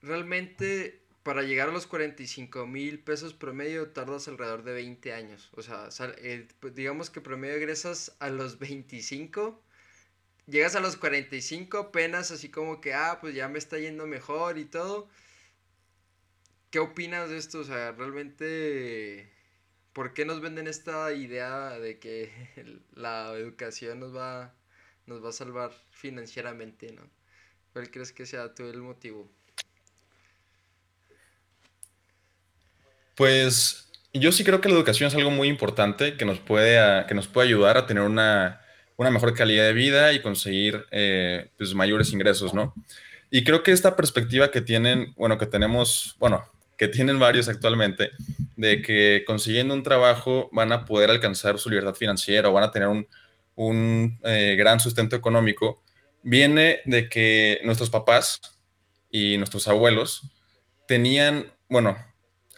Realmente, 0.00 1.02
para 1.22 1.42
llegar 1.42 1.68
a 1.68 1.72
los 1.72 1.86
45 1.86 2.66
mil 2.66 2.98
pesos 2.98 3.34
promedio, 3.34 3.90
tardas 3.90 4.26
alrededor 4.28 4.64
de 4.64 4.72
20 4.72 5.12
años. 5.12 5.50
O 5.52 5.62
sea, 5.62 5.88
eh, 6.18 6.48
pues, 6.58 6.74
digamos 6.74 7.10
que 7.10 7.20
promedio 7.20 7.54
egresas 7.54 8.16
a 8.18 8.30
los 8.30 8.58
25 8.58 9.62
llegas 10.46 10.74
a 10.74 10.80
los 10.80 10.96
45 10.96 11.78
apenas 11.78 12.30
así 12.30 12.48
como 12.48 12.80
que, 12.80 12.94
ah, 12.94 13.18
pues 13.20 13.34
ya 13.34 13.48
me 13.48 13.58
está 13.58 13.78
yendo 13.78 14.06
mejor 14.06 14.58
y 14.58 14.64
todo. 14.64 15.08
¿Qué 16.72 16.78
opinas 16.78 17.28
de 17.28 17.36
esto? 17.36 17.60
O 17.60 17.64
sea, 17.64 17.92
realmente, 17.92 19.30
¿por 19.92 20.14
qué 20.14 20.24
nos 20.24 20.40
venden 20.40 20.66
esta 20.66 21.12
idea 21.12 21.78
de 21.78 21.98
que 21.98 22.32
la 22.96 23.30
educación 23.34 24.00
nos 24.00 24.16
va, 24.16 24.54
nos 25.04 25.22
va 25.22 25.28
a 25.28 25.32
salvar 25.32 25.70
financieramente, 25.90 26.90
¿no? 26.92 27.02
¿Cuál 27.74 27.90
crees 27.90 28.12
que 28.12 28.24
sea 28.24 28.54
todo 28.54 28.70
el 28.70 28.80
motivo? 28.80 29.30
Pues 33.16 33.90
yo 34.14 34.32
sí 34.32 34.42
creo 34.42 34.62
que 34.62 34.70
la 34.70 34.76
educación 34.76 35.08
es 35.08 35.14
algo 35.14 35.30
muy 35.30 35.48
importante 35.48 36.16
que 36.16 36.24
nos 36.24 36.38
puede, 36.38 37.06
que 37.06 37.14
nos 37.14 37.28
puede 37.28 37.48
ayudar 37.48 37.76
a 37.76 37.86
tener 37.86 38.02
una, 38.02 38.62
una 38.96 39.10
mejor 39.10 39.34
calidad 39.34 39.64
de 39.64 39.74
vida 39.74 40.14
y 40.14 40.22
conseguir 40.22 40.86
eh, 40.90 41.50
pues, 41.58 41.74
mayores 41.74 42.14
ingresos, 42.14 42.54
¿no? 42.54 42.74
Y 43.30 43.44
creo 43.44 43.62
que 43.62 43.72
esta 43.72 43.94
perspectiva 43.94 44.50
que 44.50 44.62
tienen, 44.62 45.12
bueno, 45.16 45.36
que 45.36 45.46
tenemos, 45.46 46.16
bueno, 46.18 46.50
que 46.82 46.88
tienen 46.88 47.20
varios 47.20 47.46
actualmente, 47.46 48.10
de 48.56 48.82
que 48.82 49.22
consiguiendo 49.24 49.72
un 49.72 49.84
trabajo 49.84 50.48
van 50.50 50.72
a 50.72 50.84
poder 50.84 51.10
alcanzar 51.10 51.60
su 51.60 51.70
libertad 51.70 51.94
financiera 51.94 52.48
o 52.48 52.52
van 52.52 52.64
a 52.64 52.72
tener 52.72 52.88
un, 52.88 53.06
un 53.54 54.18
eh, 54.24 54.56
gran 54.58 54.80
sustento 54.80 55.14
económico, 55.14 55.80
viene 56.24 56.80
de 56.84 57.08
que 57.08 57.60
nuestros 57.62 57.88
papás 57.88 58.40
y 59.12 59.36
nuestros 59.36 59.68
abuelos 59.68 60.22
tenían, 60.88 61.52
bueno, 61.68 61.96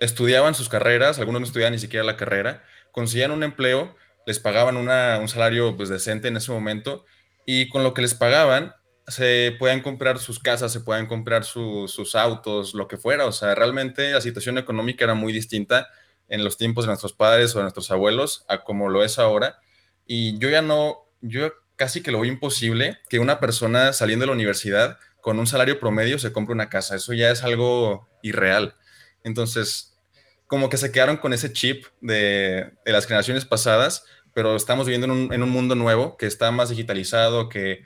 estudiaban 0.00 0.54
sus 0.54 0.70
carreras, 0.70 1.18
algunos 1.18 1.42
no 1.42 1.46
estudiaban 1.46 1.74
ni 1.74 1.78
siquiera 1.78 2.02
la 2.02 2.16
carrera, 2.16 2.64
conseguían 2.92 3.30
un 3.30 3.42
empleo 3.42 3.94
les 4.24 4.38
pagaban 4.38 4.78
un 4.78 5.28
salario 5.28 5.76
pues, 5.76 5.90
decente 5.90 6.28
en 6.28 6.38
ese 6.38 6.50
momento 6.50 7.04
y 7.44 7.68
con 7.68 7.82
lo 7.82 7.92
que 7.92 8.00
les 8.00 8.14
pagaban 8.14 8.74
se 9.06 9.54
pueden 9.58 9.80
comprar 9.80 10.18
sus 10.18 10.38
casas, 10.38 10.73
se 10.73 10.80
pueden 10.80 11.06
comprar 11.06 11.44
sus 11.44 12.14
autos, 12.14 12.75
lo 12.75 12.88
que 12.88 12.96
fuera. 12.96 13.26
O 13.26 13.32
sea, 13.32 13.54
realmente 13.54 14.12
la 14.12 14.20
situación 14.20 14.58
económica 14.58 15.04
era 15.04 15.14
muy 15.14 15.32
distinta 15.32 15.88
en 16.28 16.42
los 16.42 16.56
tiempos 16.56 16.84
de 16.84 16.88
nuestros 16.88 17.12
padres 17.12 17.54
o 17.54 17.58
de 17.58 17.64
nuestros 17.64 17.90
abuelos 17.90 18.44
a 18.49 18.64
como 18.64 18.88
lo 18.88 19.04
es 19.04 19.18
ahora. 19.18 19.58
Y 20.06 20.38
yo 20.38 20.49
ya 20.49 20.62
no, 20.62 21.08
yo 21.20 21.52
casi 21.76 22.02
que 22.02 22.12
lo 22.12 22.20
veo 22.20 22.30
imposible 22.30 22.99
que 23.08 23.18
una 23.18 23.40
persona 23.40 23.92
saliendo 23.92 24.25
de 24.25 24.28
la 24.28 24.34
universidad 24.34 24.99
con 25.20 25.38
un 25.38 25.46
salario 25.46 25.80
promedio 25.80 26.18
se 26.18 26.32
compre 26.32 26.54
una 26.54 26.70
casa. 26.70 26.96
Eso 26.96 27.12
ya 27.12 27.30
es 27.30 27.42
algo 27.42 28.08
irreal. 28.23 28.76
Entonces, 29.23 29.99
como 30.46 30.68
que 30.68 30.76
se 30.76 30.92
quedaron 30.92 31.16
con 31.16 31.32
ese 31.32 31.52
chip 31.52 31.87
de, 32.00 32.73
de 32.84 32.92
las 32.92 33.06
generaciones 33.06 33.44
pasadas 33.44 34.04
pero 34.34 34.56
estamos 34.56 34.87
viviendo 34.87 35.06
en 35.06 35.42
un, 35.42 35.50
mundo 35.50 35.76
nuevo 35.76 36.16
que 36.16 36.26
está 36.26 36.50
más 36.50 36.68
digitalizado, 36.68 37.49
que 37.49 37.84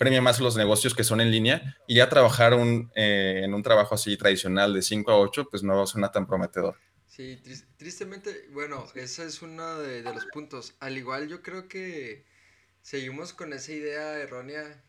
premia 0.00 0.22
más 0.22 0.40
los 0.40 0.56
negocios 0.56 0.94
que 0.94 1.04
son 1.04 1.20
en 1.20 1.30
línea 1.30 1.76
y 1.86 1.96
ya 1.96 2.08
trabajar 2.08 2.54
eh, 2.94 3.42
en 3.44 3.52
un 3.52 3.62
trabajo 3.62 3.96
así 3.96 4.16
tradicional 4.16 4.72
de 4.72 4.80
5 4.80 5.10
a 5.10 5.18
8, 5.18 5.48
pues 5.50 5.62
no 5.62 5.86
suena 5.86 6.10
tan 6.10 6.26
prometedor. 6.26 6.78
Sí, 7.06 7.38
tristemente, 7.76 8.48
bueno, 8.50 8.86
ese 8.94 9.26
es 9.26 9.42
uno 9.42 9.78
de, 9.78 10.02
los 10.02 10.24
puntos. 10.32 10.74
Al 10.80 10.96
igual 10.96 11.28
yo 11.28 11.42
creo 11.42 11.68
que 11.68 12.24
seguimos 12.80 13.34
con 13.34 13.52
esa 13.52 13.72
idea 13.72 14.16
errónea 14.16 14.82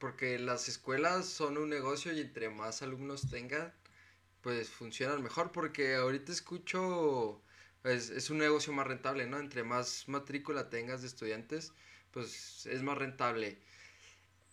porque 0.00 0.38
las 0.38 0.70
escuelas 0.70 1.26
son 1.26 1.58
un 1.58 1.68
negocio 1.68 2.14
y 2.14 2.20
entre 2.20 2.48
más 2.48 2.80
alumnos 2.80 3.28
tengan, 3.28 3.74
pues 4.40 4.70
funcionan 4.70 5.22
mejor 5.22 5.52
porque 5.52 5.96
ahorita 5.96 6.32
escucho 6.32 7.42
es, 7.84 8.30
un 8.30 8.38
negocio 8.38 8.72
más 8.72 8.86
rentable, 8.86 9.26
¿no? 9.26 9.38
Entre 9.38 9.64
más 9.64 10.08
matrícula 10.08 10.70
tengas 10.70 11.02
de 11.02 11.08
estudiantes, 11.08 11.74
pues 12.10 12.64
es 12.64 12.82
más 12.82 12.96
rentable. 12.96 13.58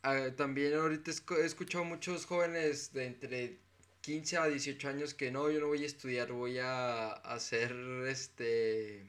Ah, 0.05 0.31
también 0.35 0.73
ahorita 0.73 1.11
he 1.11 1.45
escuchado 1.45 1.85
muchos 1.85 2.25
jóvenes 2.25 2.91
de 2.91 3.05
entre 3.05 3.57
15 4.01 4.37
a 4.37 4.47
18 4.47 4.89
años 4.89 5.13
que 5.13 5.31
no, 5.31 5.49
yo 5.49 5.61
no 5.61 5.67
voy 5.67 5.83
a 5.83 5.85
estudiar, 5.85 6.33
voy 6.33 6.59
a 6.59 7.13
hacer 7.13 7.71
este 8.09 9.05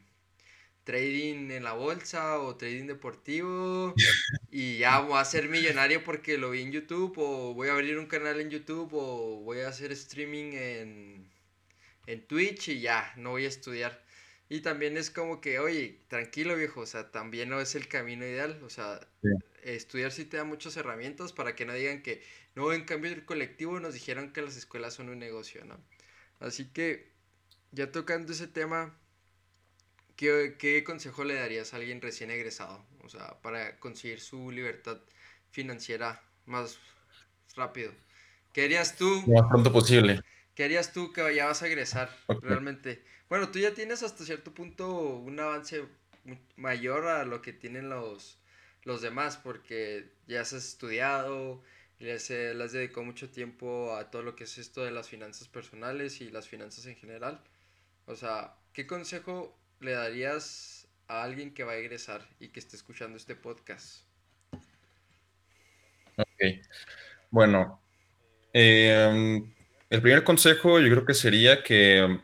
trading 0.85 1.51
en 1.51 1.65
la 1.65 1.73
bolsa 1.73 2.39
o 2.39 2.55
trading 2.57 2.87
deportivo 2.87 3.93
y 4.53 4.79
ya 4.79 5.01
voy 5.01 5.19
a 5.19 5.25
ser 5.25 5.49
millonario 5.49 6.05
porque 6.05 6.39
lo 6.39 6.51
vi 6.51 6.63
en 6.63 6.71
YouTube 6.71 7.15
o 7.19 7.55
voy 7.55 7.69
a 7.71 7.73
abrir 7.73 7.99
un 7.99 8.07
canal 8.07 8.41
en 8.41 8.51
YouTube 8.51 8.91
o 8.95 9.41
voy 9.43 9.61
a 9.61 9.69
hacer 9.71 9.91
streaming 9.91 10.53
en, 10.53 11.29
en 12.07 12.27
Twitch 12.29 12.69
y 12.69 12.81
ya, 12.81 13.13
no 13.17 13.31
voy 13.31 13.47
a 13.47 13.49
estudiar. 13.49 14.04
Y 14.55 14.61
también 14.61 14.97
es 14.97 15.11
como 15.11 15.41
que, 15.41 15.59
oye, 15.59 15.99
tranquilo 16.07 16.55
viejo, 16.55 16.83
o 16.83 16.87
sea, 16.87 17.11
también 17.11 17.49
no 17.49 17.61
es 17.61 17.75
el 17.75 17.89
camino 17.89 18.25
ideal, 18.25 18.61
o 18.63 18.71
sea, 18.71 19.01
estudiar 19.65 20.13
sí 20.13 20.27
te 20.27 20.37
da 20.37 20.45
muchas 20.45 20.77
herramientas 20.77 21.33
para 21.33 21.57
que 21.57 21.67
no 21.67 21.73
digan 21.73 22.03
que, 22.03 22.23
no, 22.55 22.73
en 22.73 22.85
cambio 22.85 23.11
el 23.11 23.25
colectivo 23.25 23.81
nos 23.81 23.95
dijeron 23.95 24.33
que 24.33 24.43
las 24.43 24.57
escuelas 24.57 24.95
son 24.95 25.09
un 25.09 25.19
negocio, 25.19 25.65
¿no? 25.65 25.81
Así 26.39 26.67
que, 26.67 27.11
ya 27.73 27.91
tocando 27.91 28.33
ese 28.33 28.47
tema, 28.47 28.97
¿qué, 30.15 30.55
qué 30.57 30.85
consejo 30.85 31.25
le 31.25 31.35
darías 31.35 31.75
a 31.75 31.79
alguien 31.79 32.01
recién 32.01 32.31
egresado? 32.31 32.87
O 33.03 33.09
sea, 33.09 33.43
para 33.43 33.81
conseguir 33.81 34.21
su 34.21 34.53
libertad 34.53 35.01
financiera 35.51 36.23
más 36.47 36.79
rápido. 37.57 37.91
¿Qué 38.53 38.67
harías 38.67 38.95
tú? 38.95 39.25
Lo 39.27 39.43
más 39.43 39.51
pronto 39.51 39.73
posible. 39.73 40.21
¿Qué 40.55 40.63
harías 40.63 40.93
tú 40.93 41.13
que 41.13 41.35
ya 41.35 41.47
vas 41.47 41.61
a 41.65 41.67
egresar 41.67 42.17
realmente? 42.41 43.03
Bueno, 43.29 43.51
tú 43.51 43.59
ya 43.59 43.75
tienes 43.75 44.03
hasta 44.03 44.25
cierto 44.25 44.53
punto 44.53 45.17
un 45.17 45.39
avance 45.41 45.85
mayor 46.57 47.07
a 47.07 47.25
lo 47.25 47.43
que 47.43 47.53
tienen 47.53 47.89
los, 47.89 48.39
los 48.85 49.03
demás, 49.03 49.37
porque 49.37 50.11
ya 50.27 50.43
has 50.43 50.53
estudiado, 50.53 51.63
le 51.99 52.13
has, 52.13 52.31
le 52.31 52.63
has 52.63 52.73
dedicado 52.73 53.05
mucho 53.05 53.31
tiempo 53.31 53.95
a 53.97 54.11
todo 54.11 54.23
lo 54.23 54.37
que 54.37 54.45
es 54.45 54.59
esto 54.59 54.85
de 54.85 54.91
las 54.91 55.09
finanzas 55.09 55.49
personales 55.49 56.21
y 56.21 56.31
las 56.31 56.49
finanzas 56.49 56.87
en 56.87 56.97
general. 56.97 57.43
O 58.07 58.15
sea, 58.15 58.55
¿qué 58.73 58.87
consejo 58.87 59.57
le 59.81 59.93
darías 59.93 60.87
a 61.09 61.23
alguien 61.23 61.53
que 61.55 61.65
va 61.65 61.73
a 61.73 61.77
egresar 61.77 62.27
y 62.41 62.49
que 62.49 62.61
esté 62.61 62.77
escuchando 62.77 63.17
este 63.17 63.35
podcast? 63.35 64.03
Ok. 66.17 66.61
Bueno, 67.31 67.81
eh, 68.53 69.43
el 69.91 70.03
primer 70.03 70.25
consejo 70.25 70.79
yo 70.81 70.89
creo 70.91 71.05
que 71.05 71.15
sería 71.15 71.63
que, 71.63 72.21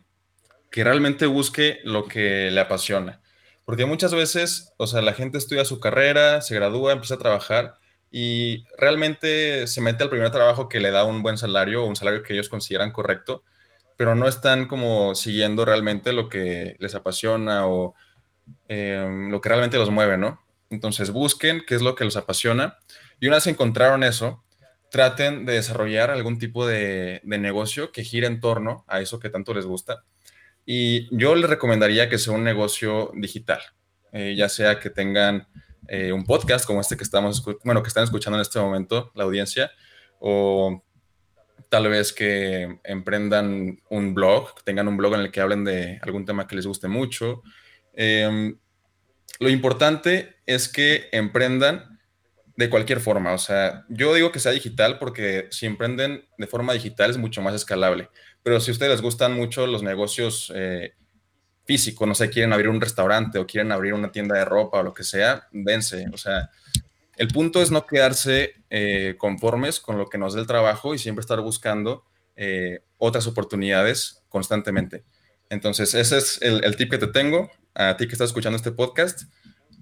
que 0.71 0.85
realmente 0.85 1.27
busque 1.27 1.81
lo 1.85 2.07
que 2.07 2.51
le 2.51 2.61
apasiona. 2.61 3.21
Porque 3.65 3.87
muchas 3.87 4.15
veces, 4.15 4.73
o 4.79 4.87
sea, 4.87 5.03
la 5.03 5.13
gente 5.13 5.39
estudia 5.39 5.65
su 5.65 5.81
carrera, 5.81 6.41
se 6.41 6.55
gradúa, 6.55 6.93
empieza 6.93 7.15
a 7.15 7.19
trabajar 7.19 7.75
y 8.11 8.65
realmente 8.77 9.67
se 9.67 9.81
mete 9.81 10.03
al 10.03 10.11
primer 10.11 10.31
trabajo 10.31 10.69
que 10.69 10.81
le 10.81 10.91
da 10.91 11.05
un 11.05 11.23
buen 11.23 11.39
salario 11.39 11.85
o 11.85 11.87
un 11.87 11.97
salario 11.97 12.23
que 12.23 12.33
ellos 12.33 12.49
consideran 12.49 12.91
correcto, 12.93 13.45
pero 13.97 14.15
no 14.15 14.27
están 14.27 14.67
como 14.67 15.15
siguiendo 15.15 15.65
realmente 15.65 16.13
lo 16.13 16.29
que 16.29 16.77
les 16.79 16.95
apasiona 16.95 17.67
o 17.67 17.95
em, 18.69 19.31
lo 19.31 19.41
que 19.41 19.49
realmente 19.49 19.79
los 19.79 19.91
mueve, 19.91 20.17
¿no? 20.17 20.41
Entonces 20.71 21.11
busquen 21.11 21.63
qué 21.67 21.75
es 21.75 21.83
lo 21.83 21.95
que 21.95 22.05
los 22.05 22.17
apasiona 22.17 22.79
y 23.21 23.27
una 23.27 23.37
vez 23.37 23.47
encontraron 23.47 24.03
eso, 24.03 24.43
traten 24.91 25.47
de 25.47 25.55
desarrollar 25.55 26.11
algún 26.11 26.39
tipo 26.39 26.67
de, 26.67 27.21
de 27.23 27.39
negocio 27.39 27.93
que 27.93 28.03
gire 28.03 28.27
en 28.27 28.41
torno 28.41 28.85
a 28.89 29.01
eso 29.01 29.21
que 29.21 29.31
tanto 29.31 29.55
les 29.55 29.67
gusta. 29.67 30.05
Y 30.65 31.09
yo 31.17 31.35
les 31.35 31.49
recomendaría 31.49 32.09
que 32.09 32.19
sea 32.19 32.35
un 32.35 32.45
negocio 32.45 33.11
digital, 33.15 33.61
eh, 34.13 34.35
ya 34.37 34.49
sea 34.49 34.79
que 34.79 34.91
tengan 34.91 35.49
eh, 35.89 36.13
un 36.13 36.25
podcast 36.25 36.67
como 36.67 36.81
este 36.81 36.97
que 36.97 37.05
estamos, 37.05 37.45
bueno, 37.65 37.83
que 37.83 37.89
están 37.89 38.05
escuchando 38.05 38.39
en 38.39 38.43
este 38.43 38.61
momento 38.61 39.11
la 39.15 39.25
audiencia, 39.25 39.71
o 40.21 40.85
tal 41.69 41.89
vez 41.89 42.13
que 42.13 42.81
emprendan 42.85 43.79
un 43.89 44.15
blog, 44.15 44.63
tengan 44.65 44.89
un 44.89 44.97
blog 44.97 45.15
en 45.15 45.21
el 45.21 45.31
que 45.31 45.41
hablen 45.41 45.65
de 45.65 45.99
algún 46.03 46.25
tema 46.25 46.47
que 46.47 46.57
les 46.57 46.67
guste 46.67 46.89
mucho. 46.89 47.43
Em, 47.93 48.59
lo 49.39 49.49
importante 49.49 50.37
es 50.47 50.69
que 50.69 51.09
emprendan 51.13 51.99
de 52.57 52.69
cualquier 52.69 53.01
forma. 53.01 53.33
O 53.33 53.39
sea, 53.39 53.87
yo 53.89 54.15
digo 54.15 54.33
que 54.33 54.39
sea 54.39 54.53
digital 54.53 54.99
porque 54.99 55.49
si 55.51 55.65
emprenden 55.65 56.25
de 56.37 56.47
forma 56.47 56.75
digital 56.75 57.11
es 57.11 57.17
mucho 57.17 57.41
más 57.41 57.55
escalable. 57.55 58.11
Pero 58.43 58.61
si 58.61 58.71
a 58.71 58.73
ustedes 58.73 58.93
les 58.93 59.03
gustan 59.03 59.35
mucho 59.35 59.67
los 59.67 59.83
negocios 59.83 60.53
eh, 60.55 60.95
físicos, 61.65 62.09
no 62.09 62.15
sé, 62.15 62.31
quieren 62.31 62.53
abrir 62.53 62.69
un 62.69 62.81
restaurante 62.81 63.39
o 63.39 63.47
quieren 63.47 63.73
abrir 63.73 63.95
una 63.95 64.11
tienda 64.11 64.37
de 64.37 64.45
ropa 64.45 64.81
o 64.81 64.83
lo 64.83 64.95
que 64.95 65.05
sea, 65.05 65.49
dense. 65.53 66.07
O 66.13 66.17
sea, 66.17 66.51
el 67.17 67.29
punto 67.29 67.61
es 67.61 67.71
no 67.71 67.87
quedarse 67.87 68.55
eh, 68.71 69.17
conformes 69.19 69.79
con 69.81 69.99
lo 69.99 70.09
que 70.09 70.19
nos 70.19 70.35
dé 70.35 70.41
el 70.41 70.47
trabajo 70.47 70.95
y 70.95 70.99
siempre 70.99 71.21
estar 71.21 71.41
buscando 71.41 72.05
eh, 72.37 72.81
otras 72.97 73.27
oportunidades 73.27 74.25
constantemente. 74.29 75.05
Entonces, 75.51 75.95
ese 75.95 76.19
es 76.19 76.41
el, 76.41 76.65
el 76.65 76.77
tip 76.77 76.91
que 76.91 76.99
te 76.99 77.09
tengo 77.09 77.51
a 77.75 77.97
ti 77.97 78.07
que 78.07 78.13
estás 78.13 78.31
escuchando 78.31 78.57
este 78.57 78.73
podcast. 78.73 79.25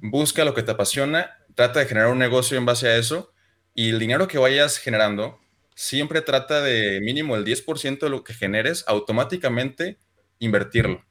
Busca 0.00 0.44
lo 0.44 0.54
que 0.54 0.62
te 0.62 0.72
apasiona, 0.72 1.38
trata 1.54 1.80
de 1.80 1.86
generar 1.86 2.10
un 2.10 2.18
negocio 2.18 2.56
en 2.58 2.66
base 2.66 2.88
a 2.88 2.96
eso 2.96 3.32
y 3.74 3.90
el 3.90 3.98
dinero 3.98 4.26
que 4.28 4.38
vayas 4.38 4.78
generando, 4.78 5.38
siempre 5.78 6.22
trata 6.22 6.60
de 6.60 7.00
mínimo 7.00 7.36
el 7.36 7.44
10% 7.44 8.00
de 8.00 8.10
lo 8.10 8.24
que 8.24 8.34
generes, 8.34 8.82
automáticamente 8.88 9.96
invertirlo. 10.40 11.04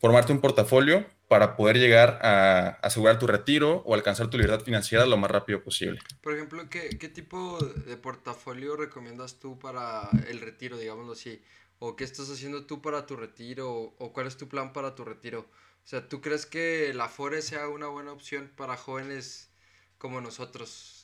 Formarte 0.00 0.32
un 0.32 0.40
portafolio 0.40 1.06
para 1.28 1.54
poder 1.54 1.78
llegar 1.78 2.18
a 2.22 2.80
asegurar 2.82 3.20
tu 3.20 3.28
retiro 3.28 3.84
o 3.86 3.94
alcanzar 3.94 4.28
tu 4.28 4.36
libertad 4.36 4.64
financiera 4.64 5.06
lo 5.06 5.16
más 5.18 5.30
rápido 5.30 5.62
posible. 5.62 6.00
Por 6.20 6.34
ejemplo, 6.34 6.68
¿qué, 6.68 6.90
tipo 7.08 7.60
de 7.60 7.96
portafolio 7.96 8.74
recomiendas 8.76 9.38
tú 9.38 9.56
para 9.56 10.08
el 10.28 10.40
retiro, 10.40 10.76
digámoslo 10.76 11.12
así? 11.12 11.40
¿O 11.78 11.94
qué 11.94 12.02
estás 12.02 12.28
haciendo 12.28 12.66
tú 12.66 12.82
para 12.82 13.06
tu 13.06 13.14
retiro? 13.14 13.94
¿O, 13.98 14.12
cuál 14.12 14.26
es 14.26 14.36
tu 14.36 14.48
plan 14.48 14.72
para 14.72 14.96
tu 14.96 15.04
retiro? 15.04 15.42
O 15.42 15.86
sea, 15.88 16.08
¿tú 16.08 16.20
crees 16.20 16.44
que 16.44 16.92
la 16.92 17.04
Afore 17.04 17.40
sea 17.40 17.68
una 17.68 17.86
buena 17.86 18.10
opción 18.10 18.50
para 18.56 18.76
jóvenes 18.76 19.48
como 19.96 20.20
nosotros? 20.20 20.97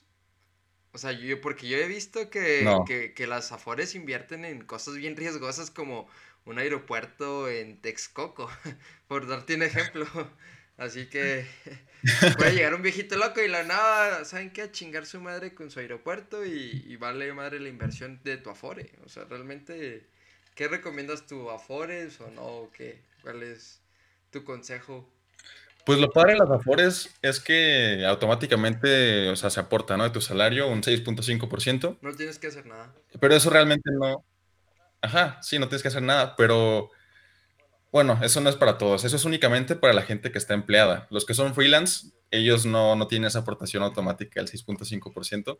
O 0.94 0.98
sea, 0.98 1.12
yo, 1.12 1.40
porque 1.40 1.68
yo 1.68 1.76
he 1.76 1.88
visto 1.88 2.30
que, 2.30 2.64
No, 2.64 2.84
que, 2.86 3.14
que 3.14 3.26
las 3.26 3.52
Afores 3.52 3.94
invierten 3.94 4.44
en 4.44 4.64
cosas 4.64 4.96
bien 4.96 5.16
riesgosas 5.16 5.70
como 5.70 6.08
un 6.46 6.58
aeropuerto 6.58 7.48
en 7.48 7.80
Texcoco, 7.80 8.48
por 9.08 9.26
darte 9.26 9.56
un 9.56 9.62
ejemplo. 9.62 10.06
Así 10.76 11.06
que 11.08 11.46
puede 12.38 12.52
llegar 12.54 12.74
un 12.74 12.82
viejito 12.82 13.16
loco 13.16 13.40
y 13.42 13.48
la 13.48 13.62
nada, 13.64 14.24
¿saben 14.24 14.52
qué? 14.52 14.62
A 14.62 14.72
chingar 14.72 15.06
su 15.06 15.20
madre 15.20 15.54
con 15.54 15.70
su 15.70 15.80
aeropuerto 15.80 16.44
y, 16.44 16.84
y 16.86 16.96
vale 16.96 17.32
madre 17.32 17.60
la 17.60 17.68
inversión 17.68 18.20
de 18.24 18.36
tu 18.38 18.50
Afore. 18.50 18.92
O 19.04 19.08
sea, 19.08 19.24
realmente, 19.24 20.08
¿qué 20.54 20.68
recomiendas 20.68 21.26
tú? 21.26 21.50
¿Afores 21.50 22.20
o 22.20 22.30
no? 22.30 22.70
¿Qué? 22.72 23.04
¿Cuál 23.22 23.42
es 23.42 23.82
tu 24.30 24.44
consejo? 24.44 25.13
Pues 25.84 25.98
lo 25.98 26.10
padre 26.10 26.32
de 26.32 26.38
las 26.38 26.50
Afores 26.50 27.14
es 27.22 27.40
que 27.40 28.04
automáticamente, 28.06 29.28
o 29.28 29.36
sea, 29.36 29.50
se 29.50 29.60
aporta, 29.60 29.96
¿no? 29.96 30.04
De 30.04 30.10
tu 30.10 30.20
salario 30.20 30.68
un 30.68 30.82
6.5%, 30.82 31.98
No 32.00 32.14
tienes 32.14 32.38
que 32.38 32.46
hacer 32.46 32.66
nada. 32.66 32.92
pero 33.20 33.34
eso 33.34 33.50
realmente 33.50 33.90
no, 33.92 34.24
ajá, 35.02 35.38
sí, 35.42 35.58
no 35.58 35.68
tienes 35.68 35.82
que 35.82 35.88
hacer 35.88 36.02
nada, 36.02 36.36
pero 36.36 36.90
bueno, 37.92 38.18
eso 38.22 38.40
no 38.40 38.50
es 38.50 38.56
para 38.56 38.78
todos, 38.78 39.04
eso 39.04 39.14
es 39.16 39.24
únicamente 39.24 39.76
para 39.76 39.92
la 39.92 40.02
gente 40.02 40.32
que 40.32 40.38
está 40.38 40.54
empleada. 40.54 41.06
Los 41.10 41.24
que 41.24 41.34
son 41.34 41.54
freelance, 41.54 42.08
ellos 42.30 42.66
no, 42.66 42.96
no 42.96 43.06
tienen 43.06 43.28
esa 43.28 43.40
aportación 43.40 43.82
automática 43.82 44.40
del 44.40 44.50
6.5%. 44.50 45.58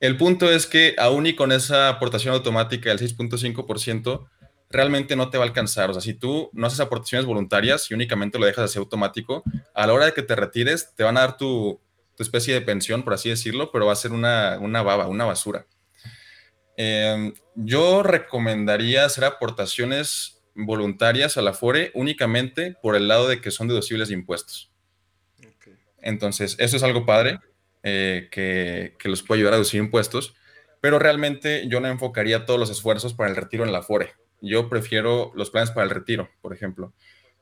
El 0.00 0.16
punto 0.16 0.50
es 0.50 0.66
que 0.66 0.94
aún 0.98 1.26
y 1.26 1.34
con 1.34 1.50
esa 1.50 1.88
aportación 1.88 2.34
automática 2.34 2.90
del 2.90 2.98
6.5%, 3.00 4.28
realmente 4.70 5.16
no 5.16 5.30
te 5.30 5.38
va 5.38 5.44
a 5.44 5.46
alcanzar. 5.46 5.90
O 5.90 5.92
sea, 5.92 6.02
si 6.02 6.14
tú 6.14 6.50
no 6.52 6.66
haces 6.66 6.80
aportaciones 6.80 7.26
voluntarias 7.26 7.90
y 7.90 7.94
únicamente 7.94 8.38
lo 8.38 8.46
dejas 8.46 8.64
así 8.66 8.78
automático, 8.78 9.42
a 9.74 9.86
la 9.86 9.92
hora 9.92 10.06
de 10.06 10.12
que 10.12 10.22
te 10.22 10.36
retires, 10.36 10.94
te 10.94 11.04
van 11.04 11.16
a 11.16 11.20
dar 11.20 11.36
tu, 11.36 11.80
tu 12.18 12.22
especie 12.22 12.52
de 12.52 12.60
pensión, 12.60 13.04
por 13.04 13.14
así 13.14 13.28
decirlo, 13.28 13.70
pero 13.72 13.86
va 13.86 13.92
a 13.92 13.96
ser 13.96 14.12
una, 14.12 14.58
una 14.60 14.82
baba, 14.82 15.06
una 15.06 15.24
basura. 15.24 15.66
Eh, 16.76 17.32
yo 17.54 18.02
recomendaría 18.02 19.04
hacer 19.04 19.24
aportaciones 19.24 20.42
voluntarias 20.54 21.36
a 21.36 21.42
la 21.42 21.54
FORE 21.54 21.92
únicamente 21.94 22.76
por 22.82 22.96
el 22.96 23.08
lado 23.08 23.28
de 23.28 23.40
que 23.40 23.50
son 23.50 23.68
deducibles 23.68 24.08
de 24.08 24.14
impuestos. 24.14 24.72
Entonces, 26.00 26.56
eso 26.58 26.76
es 26.76 26.82
algo 26.82 27.04
padre 27.06 27.40
eh, 27.82 28.28
que, 28.30 28.96
que 28.98 29.08
los 29.08 29.22
puede 29.22 29.40
ayudar 29.40 29.54
a 29.54 29.56
reducir 29.56 29.80
impuestos, 29.80 30.34
pero 30.80 30.98
realmente 30.98 31.68
yo 31.68 31.80
no 31.80 31.88
enfocaría 31.88 32.46
todos 32.46 32.58
los 32.58 32.70
esfuerzos 32.70 33.14
para 33.14 33.30
el 33.30 33.36
retiro 33.36 33.64
en 33.64 33.72
la 33.72 33.82
FORE. 33.82 34.12
Yo 34.40 34.68
prefiero 34.68 35.32
los 35.34 35.50
planes 35.50 35.70
para 35.70 35.84
el 35.84 35.90
retiro, 35.90 36.28
por 36.40 36.52
ejemplo. 36.52 36.92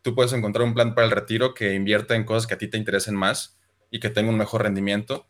Tú 0.02 0.14
puedes 0.14 0.32
encontrar 0.32 0.64
un 0.64 0.74
plan 0.74 0.94
para 0.94 1.06
el 1.06 1.10
retiro 1.10 1.54
que 1.54 1.74
invierta 1.74 2.14
en 2.14 2.24
cosas 2.24 2.46
que 2.46 2.54
a 2.54 2.58
ti 2.58 2.68
te 2.68 2.78
interesen 2.78 3.14
más 3.14 3.58
y 3.90 4.00
que 4.00 4.10
tenga 4.10 4.30
un 4.30 4.38
mejor 4.38 4.62
rendimiento. 4.62 5.26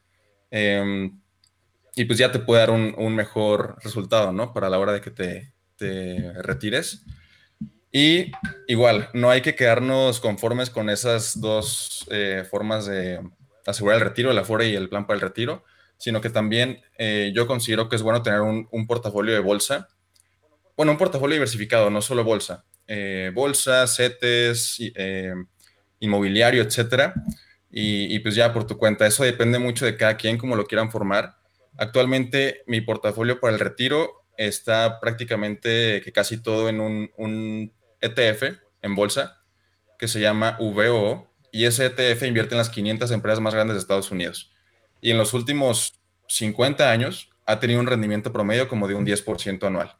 eh, 0.51 1.11
y 1.99 2.05
pues 2.05 2.19
ya 2.19 2.31
te 2.31 2.39
puede 2.39 2.61
dar 2.61 2.71
un, 2.71 3.17
mejor 3.17 3.79
resultado, 3.83 4.31
¿no? 4.31 4.53
Para 4.53 4.69
la 4.69 4.79
hora 4.79 4.93
de 4.93 5.01
que 5.01 5.11
te, 5.11 5.55
te 5.77 6.31
retires. 6.43 7.07
Y 7.91 8.33
igual, 8.69 9.09
no 9.15 9.31
hay 9.31 9.41
que 9.41 9.55
quedarnos 9.55 10.21
conformes 10.21 10.69
con 10.69 10.91
esas 10.91 11.41
dos 11.41 12.07
eh, 12.11 12.45
formas 12.51 12.85
de 12.85 13.27
asegurar 13.67 13.97
el 13.97 14.05
retiro, 14.05 14.31
el 14.31 14.39
Afore 14.39 14.69
y 14.69 14.75
el 14.75 14.91
plan 14.91 15.07
para 15.07 15.15
el 15.15 15.23
retiro, 15.23 15.65
sino 15.97 16.21
que 16.21 16.29
también 16.29 16.83
eh, 16.99 17.33
yo 17.35 17.47
considero 17.47 17.89
que 17.89 17.97
es 17.97 18.03
bueno 18.03 18.23
tener 18.23 18.43
un, 18.43 18.87
portafolio 18.87 19.33
de 19.33 19.41
bolsa. 19.41 19.89
Bueno, 20.77 20.93
un 20.93 20.99
portafolio 20.99 21.35
diversificado, 21.35 21.91
no 21.91 22.03
solo 22.03 22.23
bolsa. 22.23 22.65
Eh, 22.87 23.31
bolsa, 23.35 23.85
eh, 23.99 25.35
inmobiliario, 26.01 26.63
etcétera. 26.63 27.15
Y, 27.71 28.15
y, 28.15 28.19
pues 28.21 28.35
ya 28.35 28.53
por 28.53 28.67
tu 28.67 28.77
cuenta, 28.79 29.07
eso 29.07 29.25
depende 29.25 29.59
mucho 29.59 29.85
de 29.87 29.97
cada 29.97 30.17
quien, 30.17 30.39
como 30.39 30.55
lo 30.55 30.67
quieran 30.67 30.91
formar. 30.91 31.37
Actualmente 31.79 32.63
mi 32.67 32.81
portafolio 32.81 33.41
para 33.41 33.55
el 33.55 33.61
retiro 33.61 34.27
está 34.37 35.01
prácticamente 35.01 36.01
que 36.03 36.13
casi 36.13 36.43
todo 36.43 36.69
en 36.69 36.81
un, 36.81 37.11
un 37.17 37.73
ETF 38.01 38.59
en 38.83 38.95
bolsa 38.95 39.43
que 39.99 40.09
se 40.09 40.21
llama 40.21 40.59
VOO 40.61 41.31
y 41.53 41.65
ese 41.65 41.87
ETF 41.87 42.23
invierte 42.25 42.55
en 42.55 42.59
las 42.59 42.71
500 42.71 43.11
empresas 43.11 43.41
más 43.41 43.55
grandes 43.55 43.77
de 43.77 43.81
Estados 43.81 44.11
Unidos. 44.11 44.53
Y 45.01 45.11
en 45.11 45.19
los 45.19 45.33
últimos 45.35 46.01
50 46.29 46.91
años 46.91 47.31
ha 47.47 47.61
tenido 47.61 47.81
un 47.81 47.87
rendimiento 47.87 48.33
promedio 48.33 48.69
como 48.69 48.89
de 48.89 48.95
un 48.95 49.07
10% 49.07 49.67
anual. 49.67 49.97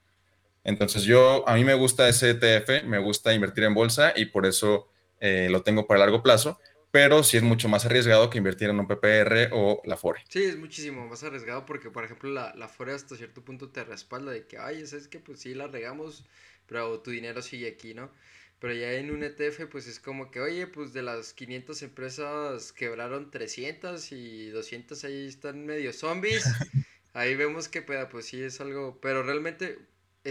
Entonces 0.67 1.05
yo, 1.05 1.49
a 1.49 1.55
mí 1.55 1.63
me 1.63 1.75
gusta 1.75 2.09
ese 2.09 2.31
ETF, 2.31 2.85
me 2.87 2.99
gusta 2.99 3.33
invertir 3.33 3.63
en 3.63 3.73
bolsa 3.73 4.13
y 4.17 4.27
por 4.27 4.47
eso 4.47 4.89
eh, 5.21 5.47
lo 5.49 5.63
tengo 5.63 5.87
para 5.87 6.01
largo 6.01 6.25
plazo, 6.25 6.59
pero 6.91 7.23
sí 7.23 7.37
es 7.37 7.45
mucho 7.45 7.69
más 7.69 7.87
arriesgado 7.87 8.31
que 8.31 8.39
invertir 8.39 8.71
en 8.71 8.81
un 8.81 8.89
PPR 8.89 9.51
o 9.53 9.81
la 9.85 9.97
FORE. 9.97 10.25
Sí, 10.29 10.43
es 10.43 10.59
muchísimo 10.59 11.07
más 11.07 11.23
arriesgado 11.23 11.65
porque, 11.67 11.93
por 11.93 12.03
ejemplo, 12.03 12.31
la, 12.31 12.53
la 12.57 12.67
FORE 12.67 12.95
hasta 12.95 13.15
cierto 13.15 13.45
punto 13.45 13.71
te 13.71 13.85
respalda 13.85 14.33
de 14.33 14.49
que, 14.49 14.59
ay, 14.59 14.81
es 14.81 15.07
que 15.07 15.21
pues 15.21 15.39
sí 15.39 15.55
la 15.55 15.69
regamos, 15.69 16.25
pero 16.67 16.99
tu 16.99 17.13
dinero 17.13 17.43
sigue 17.43 17.69
aquí, 17.69 17.95
¿no? 17.95 18.11
Pero 18.59 18.75
ya 18.75 18.93
en 18.95 19.13
un 19.13 19.23
ETF, 19.23 19.69
pues 19.71 19.87
es 19.87 20.01
como 20.01 20.33
que, 20.33 20.41
oye, 20.41 20.67
pues 20.67 20.93
de 20.93 21.03
las 21.03 21.33
500 21.33 21.81
empresas 21.83 22.73
quebraron 22.73 23.31
300 23.31 24.11
y 24.11 24.49
200 24.49 25.05
ahí 25.05 25.29
están 25.29 25.65
medio 25.65 25.93
zombies. 25.93 26.45
Ahí 27.13 27.35
vemos 27.35 27.71
que, 27.71 27.81
pues 27.81 28.27
sí 28.27 28.43
es 28.43 28.61
algo, 28.61 28.99
pero 29.01 29.23
realmente 29.23 29.79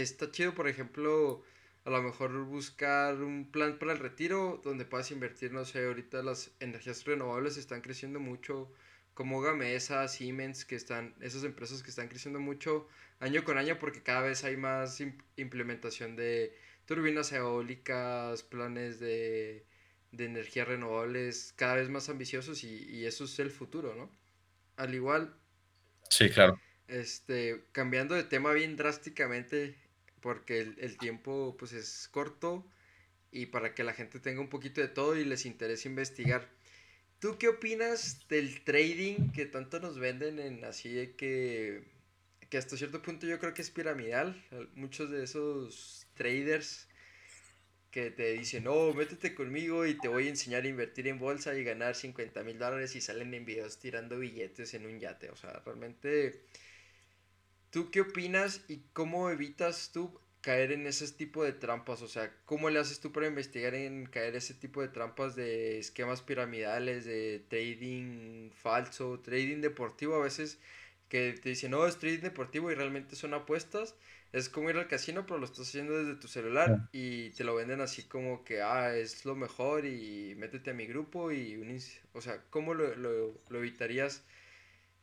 está 0.02 0.30
chido, 0.30 0.54
por 0.54 0.68
ejemplo, 0.68 1.42
a 1.84 1.90
lo 1.90 2.02
mejor 2.02 2.32
buscar 2.44 3.16
un 3.22 3.50
plan 3.50 3.78
para 3.78 3.92
el 3.92 3.98
retiro 3.98 4.60
donde 4.64 4.84
puedas 4.84 5.10
invertir, 5.10 5.52
no 5.52 5.64
sé, 5.64 5.86
ahorita 5.86 6.22
las 6.22 6.52
energías 6.60 7.04
renovables 7.04 7.56
están 7.56 7.80
creciendo 7.80 8.20
mucho, 8.20 8.72
como 9.14 9.40
Gamesa, 9.40 10.06
Siemens, 10.08 10.64
que 10.64 10.76
están, 10.76 11.14
esas 11.20 11.44
empresas 11.44 11.82
que 11.82 11.90
están 11.90 12.08
creciendo 12.08 12.40
mucho 12.40 12.88
año 13.20 13.44
con 13.44 13.56
año 13.58 13.78
porque 13.78 14.02
cada 14.02 14.22
vez 14.22 14.44
hay 14.44 14.56
más 14.56 15.00
imp 15.00 15.22
implementación 15.36 16.16
de 16.16 16.54
turbinas 16.86 17.32
eólicas, 17.32 18.42
planes 18.42 19.00
de, 19.00 19.64
de 20.12 20.24
energías 20.26 20.68
renovables 20.68 21.52
cada 21.56 21.76
vez 21.76 21.88
más 21.88 22.08
ambiciosos 22.10 22.62
y, 22.64 22.84
y 22.90 23.06
eso 23.06 23.24
es 23.24 23.38
el 23.38 23.50
futuro, 23.50 23.94
¿no? 23.94 24.10
Al 24.76 24.94
igual, 24.94 25.36
Sí, 26.10 26.28
claro. 26.30 26.60
este, 26.88 27.64
cambiando 27.72 28.14
de 28.14 28.24
tema 28.24 28.52
bien 28.52 28.76
drásticamente, 28.76 29.76
porque 30.26 30.58
el, 30.58 30.74
el 30.80 30.98
tiempo 30.98 31.54
pues 31.56 31.72
es 31.72 32.08
corto 32.10 32.66
y 33.30 33.46
para 33.46 33.76
que 33.76 33.84
la 33.84 33.92
gente 33.92 34.18
tenga 34.18 34.40
un 34.40 34.48
poquito 34.48 34.80
de 34.80 34.88
todo 34.88 35.16
y 35.16 35.24
les 35.24 35.46
interese 35.46 35.88
investigar. 35.88 36.50
¿Tú 37.20 37.38
qué 37.38 37.46
opinas 37.46 38.26
del 38.28 38.64
trading 38.64 39.30
que 39.30 39.46
tanto 39.46 39.78
nos 39.78 40.00
venden 40.00 40.40
en 40.40 40.64
así 40.64 40.92
de 40.92 41.14
que, 41.14 41.84
que 42.50 42.58
hasta 42.58 42.76
cierto 42.76 43.02
punto 43.02 43.24
yo 43.28 43.38
creo 43.38 43.54
que 43.54 43.62
es 43.62 43.70
piramidal? 43.70 44.44
Muchos 44.74 45.12
de 45.12 45.22
esos 45.22 46.08
traders 46.14 46.88
que 47.92 48.10
te 48.10 48.32
dicen, 48.32 48.64
no, 48.64 48.92
métete 48.94 49.32
conmigo 49.32 49.86
y 49.86 49.96
te 49.96 50.08
voy 50.08 50.26
a 50.26 50.30
enseñar 50.30 50.64
a 50.64 50.68
invertir 50.68 51.06
en 51.06 51.20
bolsa 51.20 51.54
y 51.54 51.62
ganar 51.62 51.94
50 51.94 52.42
mil 52.42 52.58
dólares 52.58 52.96
y 52.96 53.00
salen 53.00 53.32
en 53.32 53.44
videos 53.44 53.78
tirando 53.78 54.18
billetes 54.18 54.74
en 54.74 54.86
un 54.86 54.98
yate. 54.98 55.30
O 55.30 55.36
sea, 55.36 55.62
realmente, 55.64 56.42
¿tú 57.76 57.90
qué 57.90 58.00
opinas 58.00 58.64
y 58.68 58.78
cómo 58.94 59.28
evitas 59.28 59.90
tú 59.92 60.18
caer 60.40 60.72
en 60.72 60.86
ese 60.86 61.12
tipo 61.12 61.44
de 61.44 61.52
trampas? 61.52 62.00
O 62.00 62.08
sea, 62.08 62.34
¿cómo 62.46 62.70
le 62.70 62.78
haces 62.78 63.00
tú 63.00 63.12
para 63.12 63.26
investigar 63.26 63.74
en 63.74 64.06
caer 64.06 64.34
ese 64.34 64.54
tipo 64.54 64.80
de 64.80 64.88
trampas 64.88 65.36
de 65.36 65.78
esquemas 65.78 66.22
piramidales, 66.22 67.04
de 67.04 67.44
trading 67.50 68.48
falso, 68.50 69.20
trading 69.20 69.60
deportivo 69.60 70.14
a 70.14 70.20
veces 70.24 70.58
que 71.10 71.34
te 71.34 71.50
dicen, 71.50 71.72
no, 71.72 71.86
es 71.86 71.98
trading 71.98 72.20
deportivo 72.20 72.72
y 72.72 72.74
realmente 72.74 73.14
son 73.14 73.34
apuestas? 73.34 73.94
Es 74.32 74.48
como 74.48 74.70
ir 74.70 74.78
al 74.78 74.88
casino, 74.88 75.26
pero 75.26 75.38
lo 75.38 75.44
estás 75.44 75.68
haciendo 75.68 76.02
desde 76.02 76.18
tu 76.18 76.28
celular 76.28 76.88
y 76.92 77.28
te 77.32 77.44
lo 77.44 77.54
venden 77.54 77.82
así 77.82 78.04
como 78.04 78.42
que, 78.42 78.62
ah, 78.62 78.96
es 78.96 79.26
lo 79.26 79.34
mejor 79.36 79.84
y 79.84 80.34
métete 80.38 80.70
a 80.70 80.74
mi 80.74 80.86
grupo 80.86 81.30
y 81.30 81.56
unís. 81.56 82.00
O 82.14 82.22
sea, 82.22 82.42
¿cómo 82.48 82.72
lo, 82.72 82.96
lo, 82.96 83.38
lo 83.50 83.58
evitarías? 83.58 84.24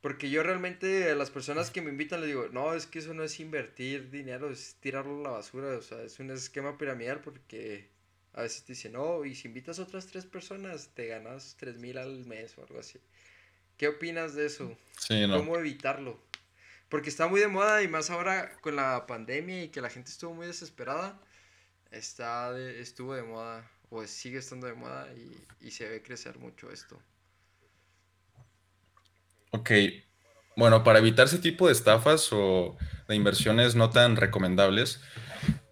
Porque 0.03 0.29
yo 0.29 0.43
realmente 0.43 1.09
a 1.09 1.15
las 1.15 1.31
personas 1.31 1.71
que 1.71 1.81
me 1.81 1.89
invitan 1.89 2.19
les 2.19 2.27
digo, 2.27 2.49
no, 2.51 2.73
es 2.75 2.85
que 2.85 2.99
eso 2.99 3.15
no 3.15 3.23
es 3.23 3.39
invertir 3.39 4.11
dinero, 4.11 4.51
es 4.51 4.75
tirarlo 4.81 5.21
a 5.21 5.23
la 5.23 5.29
basura, 5.31 5.77
o 5.77 5.81
sea, 5.81 6.03
es 6.03 6.19
un 6.19 6.29
esquema 6.29 6.77
piramidal 6.77 7.21
porque 7.21 7.89
a 8.33 8.41
veces 8.41 8.65
te 8.65 8.73
dicen, 8.73 8.93
no, 8.93 9.23
y 9.23 9.33
si 9.33 9.47
invitas 9.47 9.79
a 9.79 9.83
otras 9.83 10.07
tres 10.07 10.25
personas, 10.25 10.89
te 10.93 11.07
ganas 11.07 11.55
tres 11.57 11.77
mil 11.77 11.97
al 11.97 12.25
mes 12.25 12.57
o 12.57 12.63
algo 12.63 12.79
así. 12.79 12.99
¿Qué 13.77 13.87
opinas 13.87 14.35
de 14.35 14.45
eso? 14.45 14.77
Sí, 14.97 15.25
no. 15.25 15.37
¿Cómo 15.37 15.57
evitarlo? 15.57 16.19
Porque 16.89 17.09
está 17.09 17.27
muy 17.27 17.39
de 17.39 17.47
moda 17.47 17.81
y 17.81 17.87
más 17.87 18.09
ahora 18.09 18.57
con 18.61 18.75
la 18.75 19.07
pandemia 19.07 19.63
y 19.63 19.69
que 19.69 19.81
la 19.81 19.89
gente 19.89 20.11
estuvo 20.11 20.33
muy 20.33 20.47
desesperada, 20.47 21.19
está 21.91 22.51
de- 22.53 22.81
estuvo 22.81 23.15
de 23.15 23.23
moda 23.23 23.71
o 23.89 24.05
sigue 24.05 24.39
estando 24.39 24.67
de 24.67 24.73
moda 24.73 25.11
y, 25.13 25.47
y 25.61 25.71
se 25.71 25.87
ve 25.87 26.03
crecer 26.03 26.37
mucho 26.39 26.71
esto. 26.71 27.01
Ok. 29.53 29.71
Bueno, 30.55 30.83
para 30.83 30.99
evitar 30.99 31.27
ese 31.27 31.37
tipo 31.37 31.67
de 31.67 31.73
estafas 31.73 32.29
o 32.31 32.75
de 33.07 33.15
inversiones 33.15 33.75
no 33.75 33.91
tan 33.91 34.15
recomendables, 34.15 34.99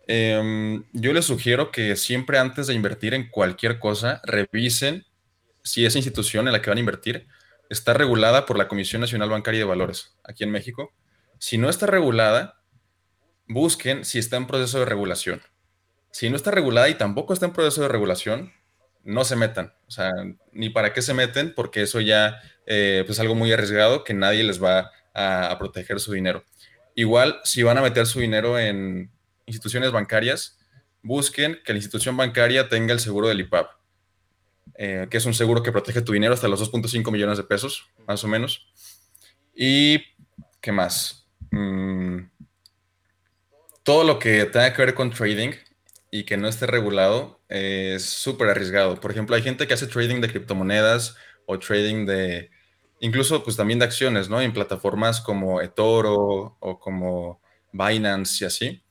em, 0.08 0.84
yo 0.94 1.14
les 1.14 1.26
sugiero 1.26 1.72
que 1.72 1.96
siempre 1.96 2.38
antes 2.38 2.68
de 2.68 2.76
invertir 2.76 3.14
en 3.16 3.30
cualquier 3.30 3.80
cosa, 3.80 4.22
revisen 4.24 5.06
si 5.64 5.86
esa 5.86 5.98
institución 5.98 6.48
en 6.48 6.54
la 6.54 6.62
que 6.62 6.70
van 6.70 6.78
a 6.78 6.82
invertir 6.82 7.28
está 7.70 7.94
regulada 7.94 8.46
por 8.46 8.58
la 8.58 8.68
Comisión 8.68 9.02
Nacional 9.02 9.30
Bancaria 9.30 9.62
de 9.62 9.66
Valores, 9.66 10.16
aquí 10.24 10.44
en 10.44 10.52
México. 10.52 10.94
Si 11.40 11.58
no 11.58 11.70
está 11.70 11.88
regulada, 11.88 12.62
busquen 13.48 14.06
si 14.06 14.20
está 14.20 14.38
en 14.38 14.48
proceso 14.48 14.80
de 14.80 14.86
regulación. 14.86 15.42
Si 16.12 16.30
no 16.30 16.36
está 16.36 16.52
regulada 16.52 16.90
y 16.90 16.96
tampoco 16.96 17.34
está 17.34 17.48
en 17.48 17.54
proceso 17.54 17.82
de 17.82 17.88
regulación, 17.88 18.54
no 19.04 19.24
se 19.26 19.36
metan. 19.36 19.74
O 19.88 19.92
sea, 19.92 20.12
ni 20.52 20.70
para 20.70 20.94
qué 20.94 21.02
se 21.02 21.14
meten, 21.14 21.54
porque 21.56 21.82
eso 21.82 22.00
ya 22.02 22.40
eh, 22.74 23.04
pues, 23.06 23.18
es 23.18 23.20
algo 23.20 23.36
muy 23.36 23.52
arriesgado 23.52 24.06
que 24.06 24.14
nadie 24.14 24.46
les 24.46 24.64
va 24.64 24.94
a, 25.14 25.58
proteger 25.60 26.00
su 26.00 26.14
dinero. 26.14 26.46
Igual, 26.96 27.42
si 27.44 27.64
van 27.64 27.78
a 27.78 27.82
meter 27.82 28.06
su 28.06 28.22
dinero 28.22 28.58
en 28.58 29.12
instituciones 29.46 29.92
bancarias, 29.92 30.58
busquen 31.02 31.60
que 31.66 31.74
la 31.74 31.80
institución 31.80 32.16
bancaria 32.16 32.70
tenga 32.70 32.94
el 32.94 33.02
seguro 33.02 33.28
del 33.28 33.42
IPAB, 33.42 33.68
eh, 34.76 35.08
que 35.10 35.18
es 35.18 35.26
un 35.26 35.34
seguro 35.34 35.62
que 35.64 35.74
protege 35.74 36.02
tu 36.02 36.14
dinero 36.14 36.34
hasta 36.34 36.48
los 36.48 36.62
2.5 36.62 37.12
millones 37.12 37.36
de 37.36 37.44
pesos, 37.44 37.90
más 38.08 38.24
o 38.24 38.30
menos. 38.30 38.66
¿Y 39.54 40.06
qué 40.62 40.72
más? 40.72 41.28
Mm, 41.50 42.20
todo 43.84 44.06
lo 44.06 44.18
que 44.18 44.46
tenga 44.46 44.74
que 44.74 44.86
ver 44.86 44.94
con 44.94 45.12
trading 45.12 45.52
y 46.10 46.24
que 46.24 46.38
no 46.38 46.48
esté 46.48 46.68
regulado 46.68 47.42
es 47.50 48.06
súper 48.06 48.48
arriesgado. 48.48 48.96
Por 48.96 49.12
ejemplo, 49.12 49.36
hay 49.36 49.42
gente 49.42 49.68
que 49.68 49.74
hace 49.74 49.88
trading 49.88 50.22
de 50.22 50.30
criptomonedas 50.30 51.18
o 51.46 51.60
trading 51.60 52.06
de, 52.06 52.50
incluso 53.02 53.44
pues 53.44 53.58
también 53.58 53.80
de 53.80 53.86
acciones, 53.86 54.30
¿no? 54.30 54.40
En 54.40 54.54
plataformas 54.54 55.20
como 55.20 55.60
eToro 55.60 56.56
o 56.60 56.80
como 56.80 57.42
Binance 57.74 58.44
y 58.44 58.48
así. 58.48 58.84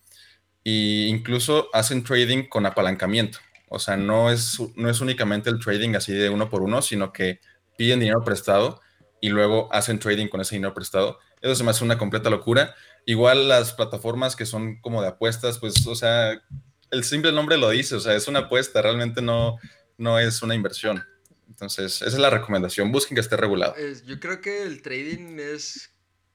Y 0.63 1.07
incluso 1.07 1.69
hacen 1.73 2.05
trading 2.05 2.49
con 2.49 2.67
apalancamiento. 2.67 3.39
O 3.71 3.79
sea, 3.79 3.97
no 3.97 4.31
es, 4.31 4.59
no 4.75 4.91
es 4.91 5.01
únicamente 5.01 5.49
el 5.49 5.61
trading 5.61 5.95
así 5.95 6.13
de 6.13 6.29
uno 6.29 6.51
por 6.51 6.63
uno, 6.63 6.83
sino 6.83 7.13
que 7.13 7.41
piden 7.79 8.01
dinero 8.01 8.23
prestado 8.25 8.81
y 9.21 9.29
luego 9.29 9.73
hacen 9.73 9.99
trading 9.99 10.27
con 10.29 10.41
ese 10.41 10.57
dinero 10.57 10.75
prestado. 10.75 11.19
Eso 11.41 11.55
se 11.55 11.65
me 11.65 11.71
hace 11.71 11.85
una 11.85 11.97
completa 11.97 12.31
locura. 12.31 12.75
Igual 13.07 13.49
las 13.49 13.73
plataformas 13.73 14.35
que 14.35 14.45
son 14.45 14.81
como 14.81 15.03
de 15.03 15.09
apuestas, 15.09 15.59
pues, 15.59 15.87
o 15.87 15.95
sea, 15.95 16.43
el 16.91 17.05
simple 17.05 17.33
nombre 17.33 17.57
lo 17.57 17.71
dice, 17.71 17.95
o 17.95 18.01
sea, 18.01 18.15
es 18.15 18.27
una 18.29 18.41
apuesta, 18.41 18.83
realmente 18.83 19.23
no, 19.23 19.59
no 19.97 20.19
es 20.19 20.43
una 20.43 20.55
inversión. 20.55 21.05
Entonces, 21.51 21.97
esa 22.01 22.07
es 22.07 22.19
la 22.19 22.31
recomendación, 22.31 22.93
busquen 22.93 23.17
que 23.17 23.21
esté 23.21 23.37
regulado. 23.37 23.75
Yo 24.07 24.19
creo 24.21 24.41
que 24.41 24.63
el 24.63 24.83
trading 24.83 25.39
es 25.39 25.91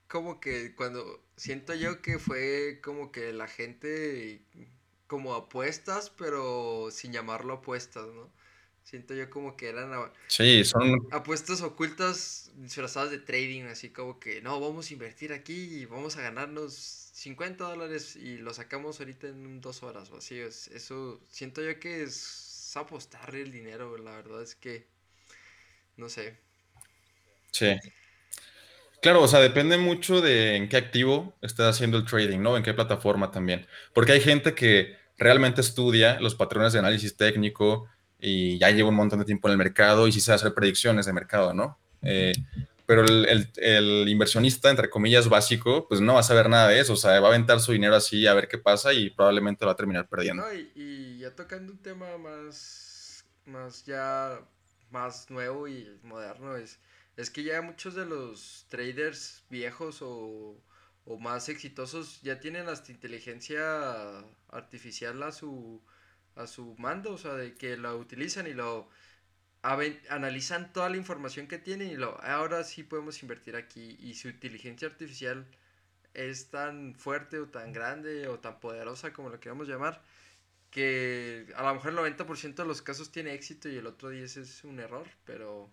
como 0.08 0.40
que 0.40 0.76
cuando 0.76 1.24
siento 1.36 1.74
yo 1.74 2.02
que 2.02 2.20
fue 2.20 2.80
como 2.84 3.12
que 3.12 3.34
la 3.34 3.48
gente 3.48 4.42
como 5.08 5.34
apuestas, 5.34 6.10
pero 6.10 6.90
sin 6.92 7.14
llamarlo 7.14 7.54
apuestas, 7.56 8.08
¿no? 8.08 8.30
Siento 8.84 9.14
yo 9.16 9.30
como 9.30 9.58
que 9.58 9.70
eran 9.70 9.92
Sí, 10.28 10.64
son, 10.64 10.96
apuestas 11.12 11.62
ocultas 11.62 12.52
disfrazadas 12.56 13.12
de 13.12 13.20
trading, 13.20 13.64
así 13.64 13.90
como 13.90 14.20
que 14.20 14.42
no, 14.42 14.60
vamos 14.60 14.90
a 14.90 14.94
invertir 14.94 15.34
aquí 15.34 15.54
y 15.82 15.86
vamos 15.86 16.18
a 16.18 16.22
ganarnos 16.22 16.74
50 17.14 17.64
dólares 17.66 18.16
y 18.16 18.38
lo 18.38 18.54
sacamos 18.54 19.00
ahorita 19.00 19.28
en 19.28 19.62
dos 19.62 19.84
horas 19.84 20.12
o 20.12 20.18
así. 20.18 20.38
es- 20.40 20.68
eso 20.70 21.22
siento 21.30 21.62
yo 21.64 21.80
que 21.80 22.04
es 22.04 22.72
apostar 22.76 23.36
el 23.36 23.52
dinero, 23.52 23.98
la 23.98 24.12
verdad 24.18 24.42
es 24.44 24.56
que 24.56 24.88
no 25.98 26.10
sé. 26.10 26.38
sí. 27.52 27.80
Claro, 29.02 29.22
o 29.22 29.28
sea, 29.28 29.40
depende 29.40 29.78
mucho 29.78 30.20
de 30.22 30.56
en 30.56 30.68
qué 30.68 30.78
activo 30.78 31.38
estés 31.42 31.66
haciendo 31.68 31.98
el 31.98 32.06
trading, 32.06 32.40
¿no? 32.40 32.58
En 32.58 32.64
qué 32.64 32.74
plataforma 32.74 33.30
también. 33.32 33.68
Porque 33.94 34.14
hay 34.14 34.22
gente 34.22 34.56
que 34.56 34.98
realmente 35.18 35.62
estudia 35.62 36.20
los 36.20 36.34
patrones 36.36 36.74
de 36.74 36.80
análisis 36.80 37.16
técnico 37.16 37.88
y 38.20 38.58
ya 38.58 38.72
lleva 38.72 38.90
un 38.90 38.96
montón 38.96 39.20
de 39.20 39.26
tiempo 39.26 39.48
en 39.48 39.52
el 39.54 39.58
mercado 39.60 40.08
y 40.08 40.12
sí 40.12 40.22
sabe 40.22 40.38
hacer 40.38 40.54
predicciones 40.56 41.06
de 41.06 41.14
mercado, 41.14 41.54
¿no? 41.54 41.80
Eh, 42.02 42.34
pero 42.88 43.04
el, 43.04 43.26
el- 43.28 43.50
el 43.58 44.10
inversionista, 44.10 44.70
entre 44.72 44.90
comillas, 44.90 45.30
básico, 45.30 45.88
pues 45.88 46.02
no 46.02 46.16
va 46.16 46.20
a 46.22 46.24
saber 46.24 46.50
nada 46.50 46.70
de 46.70 46.80
eso. 46.80 46.94
O 46.94 46.96
sea, 46.96 47.20
va 47.20 47.28
a 47.28 47.30
aventar 47.32 47.60
su 47.60 47.72
dinero 47.74 47.96
así 47.96 48.26
a 48.28 48.34
ver 48.34 48.48
qué 48.48 48.58
pasa 48.58 48.94
y 48.94 49.10
probablemente 49.12 49.66
va 49.66 49.74
a 49.74 49.76
terminar 49.76 50.08
perdiendo. 50.10 50.44
No, 50.44 50.54
y, 50.54 50.72
y 50.76 51.18
ya 51.20 51.34
tocando 51.36 51.72
un 51.72 51.80
tema 51.82 52.18
más, 52.18 53.26
más 53.46 53.86
ya, 53.86 54.40
más 54.96 55.30
nuevo 55.30 55.68
y 55.68 56.00
moderno, 56.04 56.56
es, 56.58 56.80
es 57.18 57.30
que 57.30 57.44
ya 57.44 57.62
muchos 57.62 57.96
de 57.96 58.06
los 58.06 58.66
traders 58.70 59.44
viejos 59.50 60.02
o, 60.02 60.56
o 61.06 61.18
más 61.20 61.50
exitosos 61.50 62.22
ya 62.22 62.40
tienen 62.40 62.70
hasta 62.70 62.92
inteligencia 62.92 63.62
artificial 64.50 65.22
a 65.24 65.32
su, 65.32 65.82
a 66.36 66.48
su 66.48 66.76
mando, 66.78 67.14
o 67.14 67.18
sea, 67.18 67.34
de 67.36 67.56
que 67.56 67.78
lo 67.78 67.98
utilizan 67.98 68.48
y 68.48 68.54
lo 68.54 68.90
analizan 70.10 70.72
toda 70.74 70.90
la 70.90 70.98
información 70.98 71.48
que 71.48 71.58
tienen 71.58 71.90
y 71.92 71.96
lo, 71.98 72.22
ahora 72.24 72.64
sí 72.64 72.84
podemos 72.84 73.22
invertir 73.24 73.56
aquí. 73.56 73.98
Y 74.00 74.14
su 74.16 74.30
inteligencia 74.30 74.88
artificial 74.88 75.46
es 76.14 76.50
tan 76.50 76.96
fuerte 76.96 77.40
o 77.40 77.48
tan 77.50 77.74
grande 77.74 78.28
o 78.28 78.40
tan 78.40 78.60
poderosa 78.60 79.14
como 79.14 79.30
lo 79.30 79.40
queramos 79.40 79.68
llamar 79.68 80.02
que 80.72 81.48
a 81.56 81.64
lo 81.64 81.74
mejor 81.76 81.92
el 81.92 82.18
90% 82.18 82.56
de 82.56 82.66
los 82.66 82.82
casos 82.82 83.12
tiene 83.12 83.34
éxito 83.34 83.70
y 83.70 83.78
el 83.78 83.88
otro 83.88 84.10
10 84.10 84.38
es 84.38 84.64
un 84.64 84.80
error, 84.80 85.08
pero, 85.24 85.72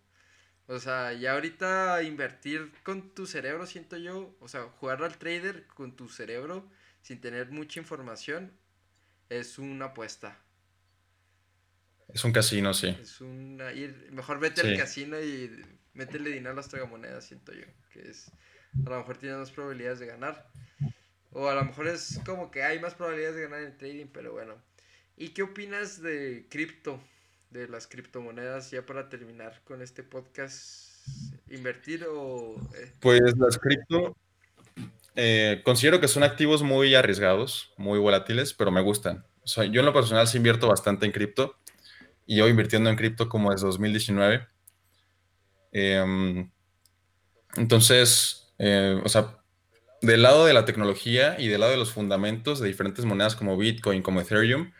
o 0.68 0.78
sea, 0.78 1.12
ya 1.12 1.32
ahorita 1.32 2.02
invertir 2.02 2.72
con 2.82 3.14
tu 3.14 3.26
cerebro, 3.26 3.66
siento 3.66 3.96
yo, 3.96 4.36
o 4.40 4.48
sea, 4.48 4.62
jugar 4.62 5.02
al 5.02 5.18
trader 5.18 5.66
con 5.66 5.96
tu 5.96 6.08
cerebro 6.08 6.68
sin 7.02 7.20
tener 7.20 7.50
mucha 7.50 7.80
información 7.80 8.52
es 9.28 9.58
una 9.58 9.86
apuesta. 9.86 10.38
Es 12.12 12.24
un 12.24 12.32
casino, 12.32 12.74
sí. 12.74 12.88
Es 13.00 13.20
una 13.20 13.72
ir, 13.72 14.08
mejor 14.12 14.38
vete 14.38 14.60
al 14.60 14.76
casino 14.76 15.20
y 15.20 15.64
métele 15.94 16.30
dinero 16.30 16.50
a 16.50 16.54
las 16.54 16.68
tragamonedas, 16.68 17.24
siento 17.24 17.52
yo, 17.52 17.64
que 17.90 18.10
es, 18.10 18.30
a 18.86 18.90
lo 18.90 18.98
mejor 18.98 19.16
tienes 19.16 19.38
más 19.38 19.50
probabilidades 19.50 19.98
de 19.98 20.06
ganar. 20.06 20.46
O 21.32 21.48
a 21.48 21.54
lo 21.54 21.64
mejor 21.64 21.88
es 21.88 22.20
como 22.26 22.50
que 22.50 22.62
hay 22.62 22.78
más 22.78 22.94
probabilidades 22.94 23.36
de 23.36 23.42
ganar 23.42 23.60
en 23.60 23.66
el 23.66 23.76
trading, 23.78 24.06
pero 24.12 24.32
bueno. 24.32 24.54
¿Y 25.22 25.28
qué 25.28 25.44
opinas 25.44 26.02
de 26.02 26.46
cripto? 26.50 26.98
de 27.50 27.68
las 27.68 27.86
criptomonedas 27.86 28.72
ya 28.72 28.84
para 28.84 29.08
terminar 29.08 29.60
con 29.62 29.82
este 29.82 30.02
podcast? 30.02 31.06
¿Invertir 31.48 32.04
o...? 32.10 32.56
Pues 32.98 33.36
las 33.38 33.56
cripto 33.56 34.16
eh, 35.14 35.60
considero 35.64 36.00
que 36.00 36.08
son 36.08 36.24
activos 36.24 36.64
muy 36.64 36.96
arriesgados, 36.96 37.72
muy 37.76 38.00
volátiles, 38.00 38.52
pero 38.52 38.72
me 38.72 38.80
gustan. 38.80 39.24
O 39.44 39.46
sea, 39.46 39.62
yo 39.64 39.78
en 39.78 39.86
lo 39.86 39.92
personal 39.92 40.26
sí 40.26 40.38
invierto 40.38 40.66
bastante 40.66 41.06
en 41.06 41.12
cripto 41.12 41.54
y 42.26 42.38
yo 42.38 42.48
invirtiendo 42.48 42.90
en 42.90 42.96
cripto 42.96 43.28
como 43.28 43.52
desde 43.52 43.66
2019. 43.66 44.48
Em, 45.70 46.50
entonces, 47.54 48.52
eh, 48.58 49.00
o 49.04 49.08
sea, 49.08 49.38
del 50.00 50.22
lado 50.22 50.46
de 50.46 50.52
la 50.54 50.64
tecnología 50.64 51.36
y 51.38 51.46
del 51.46 51.60
lado 51.60 51.70
de 51.70 51.78
los 51.78 51.92
fundamentos 51.92 52.58
de 52.58 52.66
diferentes 52.66 53.04
monedas 53.04 53.36
como 53.36 53.56
Bitcoin, 53.56 54.02
como 54.02 54.20
Ethereum, 54.20 54.72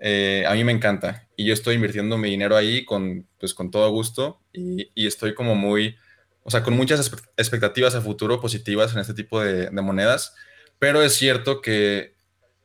eh, 0.00 0.44
a 0.48 0.54
mí 0.54 0.64
me 0.64 0.72
encanta. 0.72 1.28
Y 1.36 1.44
yo 1.44 1.54
estoy 1.54 1.76
invirtiendo 1.76 2.18
mi 2.18 2.30
dinero 2.30 2.56
ahí 2.56 2.84
con, 2.84 3.28
pues, 3.38 3.54
con 3.54 3.70
todo 3.70 3.90
gusto 3.90 4.40
y, 4.52 4.90
y 4.94 5.06
estoy 5.06 5.34
como 5.34 5.54
muy, 5.54 5.96
o 6.42 6.50
sea, 6.50 6.62
con 6.62 6.74
muchas 6.74 7.12
expectativas 7.36 7.94
a 7.94 8.00
futuro 8.00 8.40
positivas 8.40 8.92
en 8.92 9.00
este 9.00 9.14
tipo 9.14 9.40
de, 9.40 9.70
de, 9.70 9.82
monedas. 9.82 10.34
Pero 10.78 11.02
es 11.02 11.14
cierto 11.14 11.60
que 11.60 12.14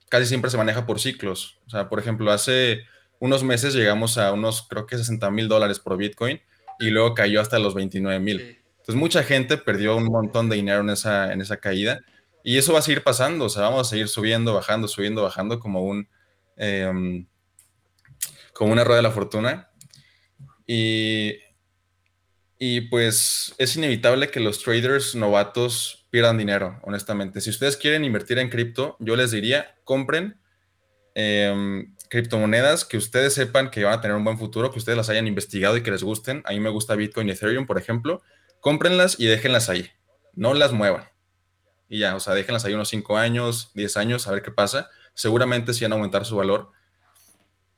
casi 0.09 0.25
siempre 0.25 0.49
se 0.49 0.57
maneja 0.57 0.85
por 0.85 0.99
ciclos. 0.99 1.59
O 1.67 1.69
sea, 1.69 1.89
por 1.89 1.99
ejemplo, 1.99 2.31
hace 2.31 2.83
unos 3.19 3.43
meses 3.43 3.73
llegamos 3.73 4.17
a 4.17 4.31
unos, 4.31 4.67
creo 4.67 4.85
que 4.85 4.97
60 4.97 5.29
mil 5.31 5.47
dólares 5.47 5.79
por 5.79 5.97
Bitcoin 5.97 6.41
y 6.79 6.89
luego 6.89 7.13
cayó 7.13 7.41
hasta 7.41 7.59
los 7.59 7.73
29 7.73 8.19
mil. 8.19 8.59
Entonces 8.77 8.95
mucha 8.95 9.23
gente 9.23 9.57
perdió 9.57 9.95
un 9.95 10.05
montón 10.05 10.49
de 10.49 10.57
dinero 10.57 10.81
en 10.81 10.89
esa, 10.89 11.33
en 11.33 11.41
esa 11.41 11.57
caída 11.57 12.01
y 12.43 12.57
eso 12.59 12.73
va 12.73 12.79
a 12.79 12.81
seguir 12.83 13.01
pasando, 13.03 13.45
o 13.45 13.49
sea, 13.49 13.63
vamos 13.63 13.87
a 13.87 13.89
seguir 13.89 14.07
subiendo, 14.07 14.53
bajando, 14.53 14.87
subiendo, 14.87 15.23
bajando 15.23 15.59
como 15.59 15.81
un... 15.81 16.07
Em, 16.55 17.27
como 18.53 18.71
una 18.71 18.83
rueda 18.83 18.97
de 18.97 19.03
la 19.03 19.11
fortuna. 19.11 19.69
Y, 20.65 21.33
y 22.57 22.81
pues 22.81 23.53
es 23.57 23.75
inevitable 23.75 24.29
que 24.29 24.39
los 24.39 24.63
traders 24.63 25.15
novatos 25.15 26.07
pierdan 26.09 26.37
dinero, 26.37 26.79
honestamente. 26.83 27.41
Si 27.41 27.49
ustedes 27.49 27.77
quieren 27.77 28.05
invertir 28.05 28.39
en 28.39 28.49
cripto, 28.49 28.95
yo 28.99 29.15
les 29.15 29.31
diría, 29.31 29.75
compren 29.83 30.39
eh, 31.13 31.85
criptomonedas 32.09 32.85
que 32.85 32.97
ustedes 32.97 33.33
sepan 33.33 33.69
que 33.69 33.83
van 33.83 33.93
a 33.93 34.01
tener 34.01 34.15
un 34.15 34.23
buen 34.23 34.37
futuro, 34.37 34.71
que 34.71 34.79
ustedes 34.79 34.97
las 34.97 35.09
hayan 35.09 35.27
investigado 35.27 35.75
y 35.77 35.83
que 35.83 35.91
les 35.91 36.03
gusten. 36.03 36.41
A 36.45 36.51
mí 36.51 36.59
me 36.59 36.69
gusta 36.69 36.95
Bitcoin 36.95 37.27
y 37.27 37.31
Ethereum, 37.31 37.65
por 37.65 37.77
ejemplo. 37.77 38.21
Cómprenlas 38.59 39.19
y 39.19 39.25
déjenlas 39.25 39.69
ahí. 39.69 39.89
No 40.33 40.53
las 40.53 40.71
muevan. 40.71 41.05
Y 41.87 41.99
ya, 41.99 42.15
o 42.15 42.19
sea, 42.19 42.33
déjenlas 42.33 42.65
ahí 42.65 42.73
unos 42.73 42.89
5 42.89 43.17
años, 43.17 43.71
10 43.73 43.97
años, 43.97 44.27
a 44.27 44.31
ver 44.31 44.41
qué 44.41 44.51
pasa. 44.51 44.89
Seguramente 45.15 45.73
sí 45.73 45.83
van 45.83 45.93
a 45.93 45.95
aumentar 45.95 46.25
su 46.25 46.35
valor. 46.35 46.71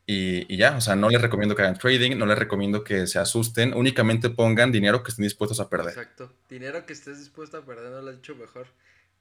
Y, 0.06 0.54
y, 0.54 0.58
ya, 0.58 0.76
o 0.76 0.82
sea, 0.82 0.96
no 0.96 1.10
les 1.10 1.22
recomiendo 1.22 1.56
que 1.56 1.62
hagan 1.62 1.78
trading, 1.78 2.18
no 2.18 2.26
les 2.26 2.38
recomiendo 2.38 2.84
que 2.84 3.08
se 3.08 3.20
asusten, 3.20 3.74
únicamente 3.74 4.30
pongan 4.30 4.72
dinero 4.72 5.04
que 5.04 5.12
estén 5.12 5.24
dispuestos 5.24 5.60
a 5.62 5.70
perder. 5.70 5.90
Exacto, 5.90 6.34
dinero 6.50 6.86
que 6.86 6.94
estés 6.94 7.20
dispuesto 7.20 7.58
a 7.58 7.66
perder, 7.66 7.92
no 7.92 8.02
lo 8.02 8.10
has 8.10 8.16
dicho 8.16 8.36
mejor, 8.36 8.68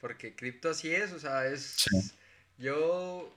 porque 0.01 0.35
cripto 0.35 0.71
así 0.71 0.93
es, 0.93 1.13
o 1.13 1.21
sea, 1.21 1.47
es... 1.47 1.75
Sí. 1.77 2.13
Yo 2.59 3.37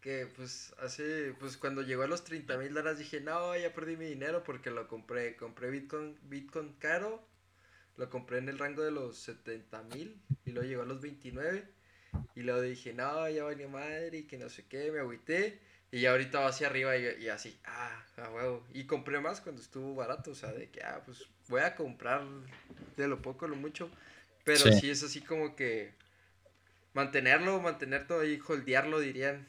que 0.00 0.26
pues 0.34 0.74
hace, 0.82 1.34
pues 1.38 1.56
cuando 1.56 1.82
llegó 1.82 2.02
a 2.02 2.06
los 2.06 2.24
30 2.24 2.56
mil 2.56 2.72
dólares 2.72 2.98
dije, 2.98 3.20
no, 3.20 3.56
ya 3.56 3.72
perdí 3.74 3.96
mi 3.96 4.06
dinero 4.06 4.42
porque 4.44 4.70
lo 4.70 4.88
compré, 4.88 5.36
compré 5.36 5.70
Bitcoin, 5.70 6.16
Bitcoin 6.22 6.74
caro, 6.78 7.22
lo 7.96 8.08
compré 8.08 8.38
en 8.38 8.48
el 8.48 8.58
rango 8.58 8.82
de 8.82 8.90
los 8.90 9.18
70 9.18 9.82
mil 9.94 10.20
y 10.44 10.52
luego 10.52 10.68
llegó 10.68 10.82
a 10.82 10.86
los 10.86 11.00
29 11.00 11.68
y 12.34 12.42
luego 12.42 12.60
dije, 12.60 12.92
no, 12.92 13.28
ya 13.28 13.44
venía 13.44 13.68
madre 13.68 14.18
y 14.18 14.22
que 14.24 14.38
no 14.38 14.48
sé 14.48 14.64
qué, 14.66 14.90
me 14.90 15.00
agüité 15.00 15.60
y 15.92 16.06
ahorita 16.06 16.40
va 16.40 16.48
hacia 16.48 16.68
arriba 16.68 16.96
y, 16.96 17.24
y 17.24 17.28
así, 17.28 17.58
ah, 17.64 18.04
a 18.16 18.30
huevo, 18.30 18.64
y 18.72 18.84
compré 18.84 19.20
más 19.20 19.40
cuando 19.40 19.60
estuvo 19.60 19.94
barato, 19.94 20.30
o 20.30 20.34
sea, 20.34 20.52
de 20.52 20.68
que, 20.70 20.82
ah, 20.82 21.02
pues 21.04 21.26
voy 21.48 21.62
a 21.62 21.74
comprar 21.74 22.22
de 22.96 23.08
lo 23.08 23.20
poco, 23.20 23.48
lo 23.48 23.56
mucho, 23.56 23.90
pero 24.44 24.58
sí, 24.58 24.72
sí 24.80 24.90
es 24.90 25.02
así 25.02 25.20
como 25.20 25.56
que 25.56 25.92
mantenerlo, 26.94 27.60
mantener 27.60 28.06
todo 28.06 28.20
ahí, 28.20 28.38
holdearlo 28.46 29.00
dirían 29.00 29.46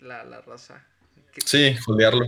la, 0.00 0.24
la 0.24 0.40
raza. 0.40 0.86
Sí, 1.44 1.76
holdearlo. 1.86 2.26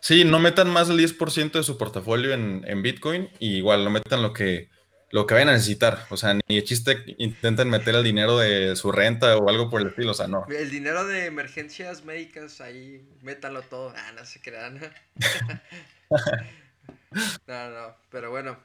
Sí, 0.00 0.24
no 0.24 0.38
metan 0.38 0.68
más 0.68 0.88
del 0.88 0.98
10% 0.98 1.52
de 1.52 1.62
su 1.62 1.78
portafolio 1.78 2.34
en, 2.34 2.64
en, 2.66 2.82
Bitcoin 2.82 3.30
y 3.38 3.56
igual 3.58 3.84
no 3.84 3.90
metan 3.90 4.22
lo 4.22 4.32
que, 4.32 4.68
lo 5.10 5.26
que 5.26 5.34
vayan 5.34 5.50
a 5.50 5.52
necesitar. 5.52 6.06
O 6.10 6.16
sea, 6.16 6.34
ni 6.34 6.56
de 6.56 6.64
chiste 6.64 7.04
intenten 7.18 7.68
meter 7.68 7.94
el 7.94 8.04
dinero 8.04 8.38
de 8.38 8.76
su 8.76 8.92
renta 8.92 9.36
o 9.36 9.48
algo 9.48 9.68
por 9.68 9.80
el 9.80 9.88
estilo. 9.88 10.12
O 10.12 10.14
sea, 10.14 10.28
no. 10.28 10.46
El 10.48 10.70
dinero 10.70 11.06
de 11.06 11.26
emergencias 11.26 12.04
médicas, 12.04 12.60
ahí 12.60 13.06
métanlo 13.22 13.62
todo. 13.62 13.92
Ah, 13.96 14.12
no 14.12 14.24
se 14.24 14.40
crean. 14.40 14.80
no, 17.46 17.70
no, 17.70 17.96
pero 18.10 18.30
bueno. 18.30 18.58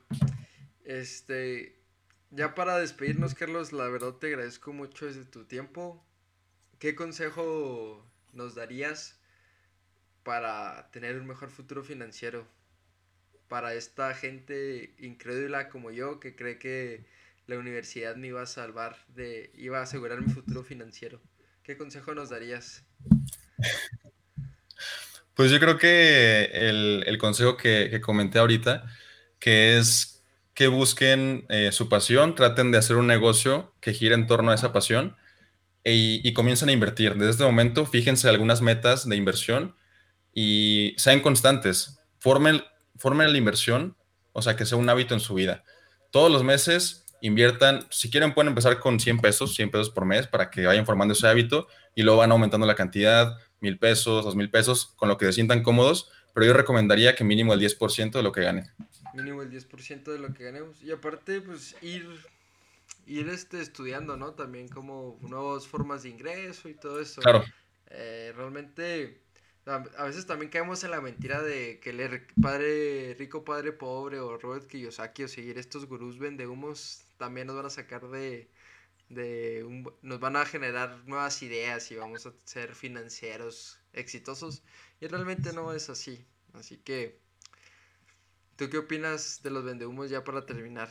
Este, 0.85 1.75
ya 2.29 2.53
para 2.53 2.77
despedirnos, 2.77 3.33
Carlos, 3.33 3.73
la 3.73 3.87
verdad 3.87 4.13
te 4.13 4.27
agradezco 4.27 4.71
mucho 4.71 5.07
desde 5.07 5.25
tu 5.25 5.45
tiempo. 5.45 6.05
¿Qué 6.77 6.95
consejo 6.95 8.05
nos 8.33 8.53
darías 8.53 9.17
para 10.23 10.89
tener 10.91 11.17
un 11.17 11.25
mejor 11.25 11.49
futuro 11.49 11.83
financiero? 11.83 12.45
Para 13.47 13.73
esta 13.73 14.13
gente 14.13 14.95
incrédula 14.99 15.69
como 15.69 15.91
yo 15.91 16.19
que 16.19 16.35
cree 16.35 16.57
que 16.57 17.05
la 17.47 17.57
universidad 17.57 18.15
me 18.15 18.27
iba 18.27 18.41
a 18.41 18.47
salvar 18.47 18.97
de, 19.09 19.51
iba 19.55 19.79
a 19.79 19.83
asegurar 19.83 20.21
mi 20.21 20.33
futuro 20.33 20.63
financiero. 20.63 21.21
¿Qué 21.63 21.77
consejo 21.77 22.13
nos 22.13 22.29
darías? 22.29 22.83
Pues 25.33 25.51
yo 25.51 25.59
creo 25.59 25.77
que 25.77 26.45
el, 26.53 27.03
el 27.05 27.17
consejo 27.17 27.57
que, 27.57 27.89
que, 27.91 28.01
comenté 28.01 28.39
ahorita, 28.39 28.85
que 29.39 29.77
es 29.77 30.23
que 30.53 30.67
busquen 30.67 31.45
eh, 31.49 31.71
su 31.73 31.89
pasión, 31.89 32.35
traten 32.35 32.71
de 32.71 32.77
hacer 32.77 32.95
un 32.95 33.07
negocio 33.07 33.75
que 33.81 33.93
gire 33.93 34.15
en 34.15 34.27
torno 34.27 34.51
a 34.51 34.55
esa 34.55 34.71
pasión 34.71 35.17
y, 35.83 36.25
y 36.27 36.33
comiencen 36.33 36.69
a 36.69 36.71
invertir. 36.71 37.15
Desde 37.15 37.31
este 37.31 37.43
momento, 37.43 37.85
fíjense 37.85 38.29
algunas 38.29 38.61
metas 38.61 39.07
de 39.09 39.17
inversión 39.17 39.75
y 40.33 40.93
sean 40.97 41.19
constantes. 41.19 41.99
Formen, 42.19 42.61
formen 42.97 43.31
la 43.31 43.37
inversión, 43.37 43.95
o 44.33 44.41
sea, 44.41 44.55
que 44.55 44.65
sea 44.65 44.77
un 44.77 44.89
hábito 44.89 45.13
en 45.13 45.19
su 45.19 45.33
vida. 45.33 45.63
Todos 46.11 46.31
los 46.31 46.43
meses 46.43 47.05
inviertan, 47.21 47.85
si 47.89 48.09
quieren 48.09 48.33
pueden 48.33 48.49
empezar 48.49 48.79
con 48.79 48.99
100 48.99 49.19
pesos, 49.19 49.55
100 49.55 49.71
pesos 49.71 49.89
por 49.89 50.05
mes 50.05 50.27
para 50.27 50.49
que 50.49 50.65
vayan 50.65 50.85
formando 50.85 51.13
ese 51.13 51.27
hábito 51.27 51.67
y 51.95 52.03
luego 52.03 52.19
van 52.19 52.31
aumentando 52.31 52.67
la 52.67 52.75
cantidad, 52.75 53.37
mil 53.61 53.79
pesos, 53.79 54.23
dos 54.23 54.35
mil 54.35 54.51
pesos, 54.51 54.93
con 54.95 55.09
lo 55.09 55.17
que 55.17 55.25
se 55.25 55.33
sientan 55.33 55.63
cómodos, 55.63 56.11
pero 56.33 56.45
yo 56.45 56.53
recomendaría 56.53 57.15
que 57.15 57.23
mínimo 57.23 57.53
el 57.53 57.59
10% 57.59 58.11
de 58.11 58.23
lo 58.23 58.31
que 58.31 58.41
ganen. 58.41 58.69
Mínimo 59.13 59.41
el 59.41 59.49
10% 59.49 60.03
de 60.03 60.19
lo 60.19 60.33
que 60.33 60.43
ganemos. 60.43 60.83
Y 60.83 60.91
aparte, 60.91 61.41
pues 61.41 61.75
ir 61.81 62.05
ir 63.07 63.29
este, 63.29 63.61
estudiando, 63.61 64.17
¿no? 64.17 64.33
También 64.33 64.67
como 64.67 65.17
nuevas 65.21 65.67
formas 65.67 66.03
de 66.03 66.09
ingreso 66.09 66.69
y 66.69 66.73
todo 66.73 66.99
eso. 66.99 67.21
Claro. 67.21 67.43
Eh, 67.87 68.33
realmente, 68.35 69.21
a 69.65 70.03
veces 70.05 70.27
también 70.27 70.51
caemos 70.51 70.83
en 70.83 70.91
la 70.91 71.01
mentira 71.01 71.41
de 71.41 71.79
que 71.79 71.89
el 71.89 72.27
padre 72.41 73.15
rico, 73.17 73.43
padre 73.43 73.71
pobre, 73.71 74.19
o 74.19 74.37
Robert 74.37 74.67
Kiyosaki, 74.67 75.23
o 75.23 75.27
seguir 75.27 75.57
estos 75.57 75.85
gurús 75.87 76.19
vende 76.19 76.47
humos, 76.47 77.05
también 77.17 77.47
nos 77.47 77.55
van 77.55 77.65
a 77.65 77.69
sacar 77.71 78.07
de, 78.09 78.49
de 79.09 79.63
un, 79.63 79.91
nos 80.01 80.19
van 80.19 80.35
a 80.35 80.45
generar 80.45 81.03
nuevas 81.07 81.41
ideas 81.41 81.89
y 81.91 81.95
vamos 81.95 82.25
a 82.27 82.33
ser 82.45 82.75
financieros 82.75 83.79
exitosos. 83.93 84.63
Y 85.01 85.07
realmente 85.07 85.51
no 85.53 85.73
es 85.73 85.89
así. 85.89 86.25
Así 86.53 86.77
que, 86.77 87.19
¿tú 88.57 88.69
qué 88.69 88.77
opinas 88.77 89.41
de 89.43 89.49
los 89.49 89.63
vendehumos 89.63 90.09
ya 90.09 90.23
para 90.23 90.45
terminar? 90.45 90.89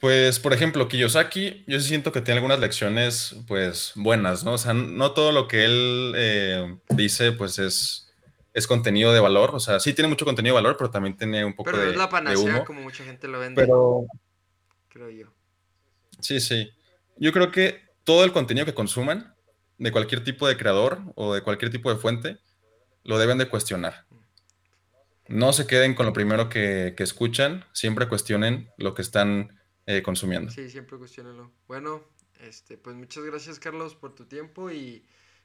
Pues, 0.00 0.38
por 0.38 0.52
ejemplo, 0.52 0.86
Kiyosaki, 0.86 1.64
yo 1.66 1.80
sí 1.80 1.88
siento 1.88 2.12
que 2.12 2.20
tiene 2.20 2.38
algunas 2.38 2.60
lecciones, 2.60 3.34
pues, 3.48 3.92
buenas, 3.96 4.44
¿no? 4.44 4.52
O 4.52 4.58
sea, 4.58 4.72
no 4.72 5.10
todo 5.12 5.32
lo 5.32 5.48
que 5.48 5.64
él 5.64 6.12
eh, 6.16 6.78
dice, 6.90 7.32
pues, 7.32 7.58
es, 7.58 8.12
es 8.54 8.68
contenido 8.68 9.12
de 9.12 9.18
valor. 9.18 9.50
O 9.54 9.60
sea, 9.60 9.80
sí 9.80 9.94
tiene 9.94 10.08
mucho 10.08 10.24
contenido 10.24 10.54
de 10.54 10.62
valor, 10.62 10.76
pero 10.76 10.90
también 10.90 11.16
tiene 11.16 11.44
un 11.44 11.54
poco 11.54 11.70
pero 11.70 11.82
de, 11.82 11.90
es 11.90 11.96
la 11.96 12.08
panacea, 12.08 12.64
como 12.64 12.82
mucha 12.82 13.02
gente 13.02 13.26
lo 13.26 13.40
vende. 13.40 13.60
Pero, 13.60 14.06
creo 14.88 15.10
yo. 15.10 15.26
Sí, 16.20 16.38
sí. 16.38 16.70
Yo 17.16 17.32
creo 17.32 17.50
que 17.50 17.82
todo 18.04 18.22
el 18.24 18.32
contenido 18.32 18.66
que 18.66 18.74
consuman, 18.74 19.34
de 19.78 19.90
cualquier 19.90 20.22
tipo 20.22 20.46
de 20.46 20.56
creador 20.56 21.00
o 21.16 21.34
de 21.34 21.42
cualquier 21.42 21.72
tipo 21.72 21.92
de 21.92 21.98
fuente, 21.98 22.38
lo 23.02 23.18
deben 23.18 23.38
de 23.38 23.48
cuestionar. 23.48 24.06
No 25.26 25.52
se 25.52 25.66
queden 25.66 25.94
con 25.94 26.06
lo 26.06 26.12
primero 26.12 26.48
que, 26.48 26.94
que 26.96 27.02
escuchan, 27.02 27.64
siempre 27.72 28.08
cuestionen 28.08 28.70
lo 28.76 28.94
que 28.94 29.02
están 29.02 29.57
eh, 29.88 30.02
consumiendo. 30.02 30.50
Sí, 30.50 30.68
siempre 30.68 30.98
cuestionenlo. 30.98 31.50
Bueno, 31.66 32.04
este, 32.40 32.76
pues 32.76 32.94
muchas 32.94 33.24
gracias 33.24 33.58
Carlos 33.58 33.94
por 33.94 34.14
tu 34.14 34.26
tiempo 34.26 34.70
y 34.70 35.02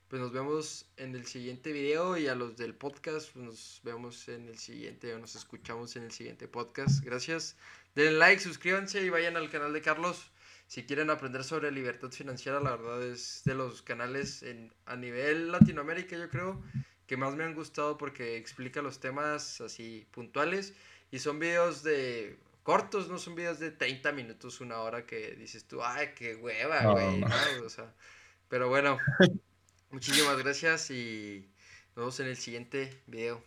pues 0.10 0.22
nos 0.22 0.34
vemos 0.34 0.86
en 0.98 1.16
el 1.16 1.26
siguiente 1.26 1.72
video 1.72 2.18
y 2.18 2.28
a 2.28 2.36
los 2.36 2.58
del 2.58 2.76
podcast 2.76 3.32
pues 3.32 3.46
nos 3.46 3.82
vemos 3.86 4.28
en 4.28 4.50
el 4.50 4.60
siguiente 4.60 5.14
o 5.14 5.20
nos 5.20 5.38
escuchamos 5.38 5.96
en 5.96 6.04
el 6.04 6.12
siguiente 6.12 6.50
podcast. 6.50 7.02
Gracias. 7.06 7.56
Denle 7.96 8.20
like, 8.20 8.42
suscríbanse 8.42 9.02
y 9.02 9.10
vayan 9.10 9.38
al 9.38 9.50
canal 9.50 9.72
de 9.72 9.82
Carlos. 9.82 10.30
Si 10.68 10.84
quieren 10.84 11.10
aprender 11.10 11.46
sobre 11.46 11.72
libertad 11.72 12.12
financiera, 12.12 12.60
la 12.60 12.72
verdad 12.72 13.02
es 13.02 13.44
de 13.46 13.56
los 13.56 13.82
canales 13.82 14.44
en, 14.44 14.74
a 14.86 14.98
nivel 14.98 15.54
Latinoamérica, 15.54 16.18
yo 16.18 16.30
creo, 16.30 16.62
que 17.08 17.16
más 17.16 17.34
me 17.36 17.46
han 17.46 17.56
gustado 17.56 17.98
porque 17.98 18.36
explica 18.36 18.82
los 18.82 19.00
temas 19.00 19.62
así 19.62 20.06
puntuales 20.12 20.74
y 21.12 21.20
son 21.20 21.40
videos 21.40 21.82
de 21.82 22.38
cortos, 22.64 23.10
no 23.10 23.18
son 23.18 23.36
videos 23.36 23.60
de 23.60 23.72
30 23.72 24.12
minutos, 24.14 24.62
una 24.62 24.80
hora 24.80 25.06
que 25.06 25.36
dices 25.36 25.68
tú, 25.68 25.84
ay, 25.84 26.14
qué 26.16 26.36
hueva, 26.36 26.92
güey. 26.92 27.24
O 27.64 27.70
sea, 27.70 27.94
pero 28.50 28.70
bueno, 28.70 28.98
muchísimas 29.92 30.38
gracias 30.38 30.90
y 30.90 31.52
nos 31.90 31.96
vemos 31.98 32.20
en 32.22 32.28
el 32.28 32.38
siguiente 32.38 33.02
video. 33.08 33.44